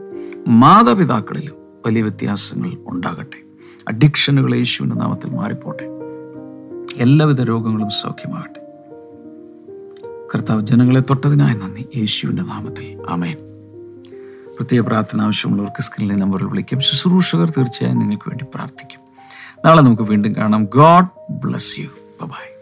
മാതാപിതാക്കളിലും 0.49 1.64
വലിയ 1.87 2.03
വ്യത്യാസങ്ങൾ 2.03 2.73
ഉണ്ടാകട്ടെ. 2.87 3.45
അഡിക്ഷനുകൾ 3.89 4.55
യേശുവിന്റെ 4.55 4.97
നാമത്തിൽ 4.97 5.31
മാറിപ്പോട്ടെ. 5.31 5.85
എല്ലാവിധ 7.03 7.41
രോഗങ്ങളും 7.41 7.91
സൗഖ്യമാകട്ടെ. 7.91 8.61
കർത്താവ് 10.35 10.61
ജനങ്ങളെ 10.61 11.01
തൊട്ടതിനായി 11.01 11.57
നന്ദി. 11.57 11.89
യേശുവിന്റെ 11.97 12.43
നാമത്തിൽ. 12.43 13.03
ആമേൻ. 13.09 13.37
പ്രത്യേക 14.57 14.87
പ്രാർത്ഥന 14.87 15.21
ആവശ്യമുള്ളവർക്ക് 15.21 15.83
സ്ക്രീനിലെ 15.83 16.17
നമ്പറിൽ 16.17 16.45
വിളിക്കും. 16.45 16.81
ശുശ്രൂഷകർ 16.81 17.51
തീർച്ചയായും 17.51 17.99
നിങ്ങൾക്ക് 17.99 18.29
വേണ്ടി 18.29 18.45
പ്രാർത്ഥിക്കും. 18.55 19.01
നാളെ 19.65 19.83
നമുക്ക് 19.83 20.03
വീണ്ടും 20.03 20.37
കാണാം. 20.37 20.65
God 20.65 21.33
bless 21.33 21.81
you. 21.81 21.89
Bye 22.23 22.55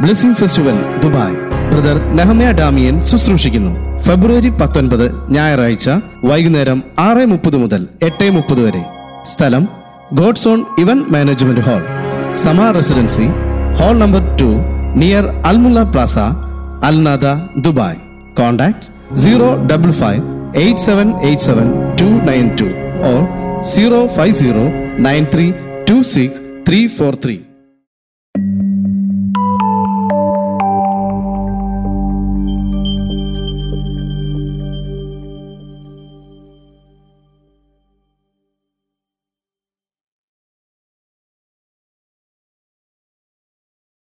blessing 0.00 0.36
festival 0.36 0.98
Dubai. 0.98 1.36
Brother 1.70 2.16
Nehemiah 2.16 2.52
Damien 2.52 3.02
ശുശ്രൂഷിക്കുന്നു. 3.02 3.85
ഫെബ്രുവരി 4.04 4.48
പത്തൊൻപത് 4.48 5.06
ഞായറാഴ്ച 5.30 5.90
വൈകുന്നേരം 6.24 6.82
ആറ് 6.98 7.26
മുപ്പത് 7.26 7.56
മുതൽ 7.56 7.88
എട്ട് 8.02 8.30
മുപ്പത് 8.30 8.60
വരെ. 8.60 8.82
സ്ഥലം 9.24 9.68
God's 10.12 10.48
own 10.48 10.64
event 10.78 11.12
management 11.12 11.60
hall. 11.60 11.82
Sama 12.34 12.70
residency 12.70 13.26
hall 13.78 13.98
number 13.98 14.36
two 14.42 14.50
near 15.00 15.26
Al Mulla 15.46 15.82
plaza 15.82 16.18
Al Nahda 16.88 17.26
Dubai. 17.60 17.96
Contact 18.38 19.16
zero 19.16 19.66
double 19.72 19.90
five 19.90 20.22
eight 20.56 20.80
seven 20.80 21.08
eight 21.20 21.42
seven 21.42 21.68
two 22.00 22.08
nine 22.30 22.50
two 22.60 22.68
or 23.10 23.20
zero 23.62 24.06
five 24.06 24.34
zero 24.34 24.64
nine 24.98 25.26
three 25.34 25.52
two 25.90 26.02
six 26.02 26.40
three 26.68 26.86
four 26.86 27.14
three. 27.24 27.38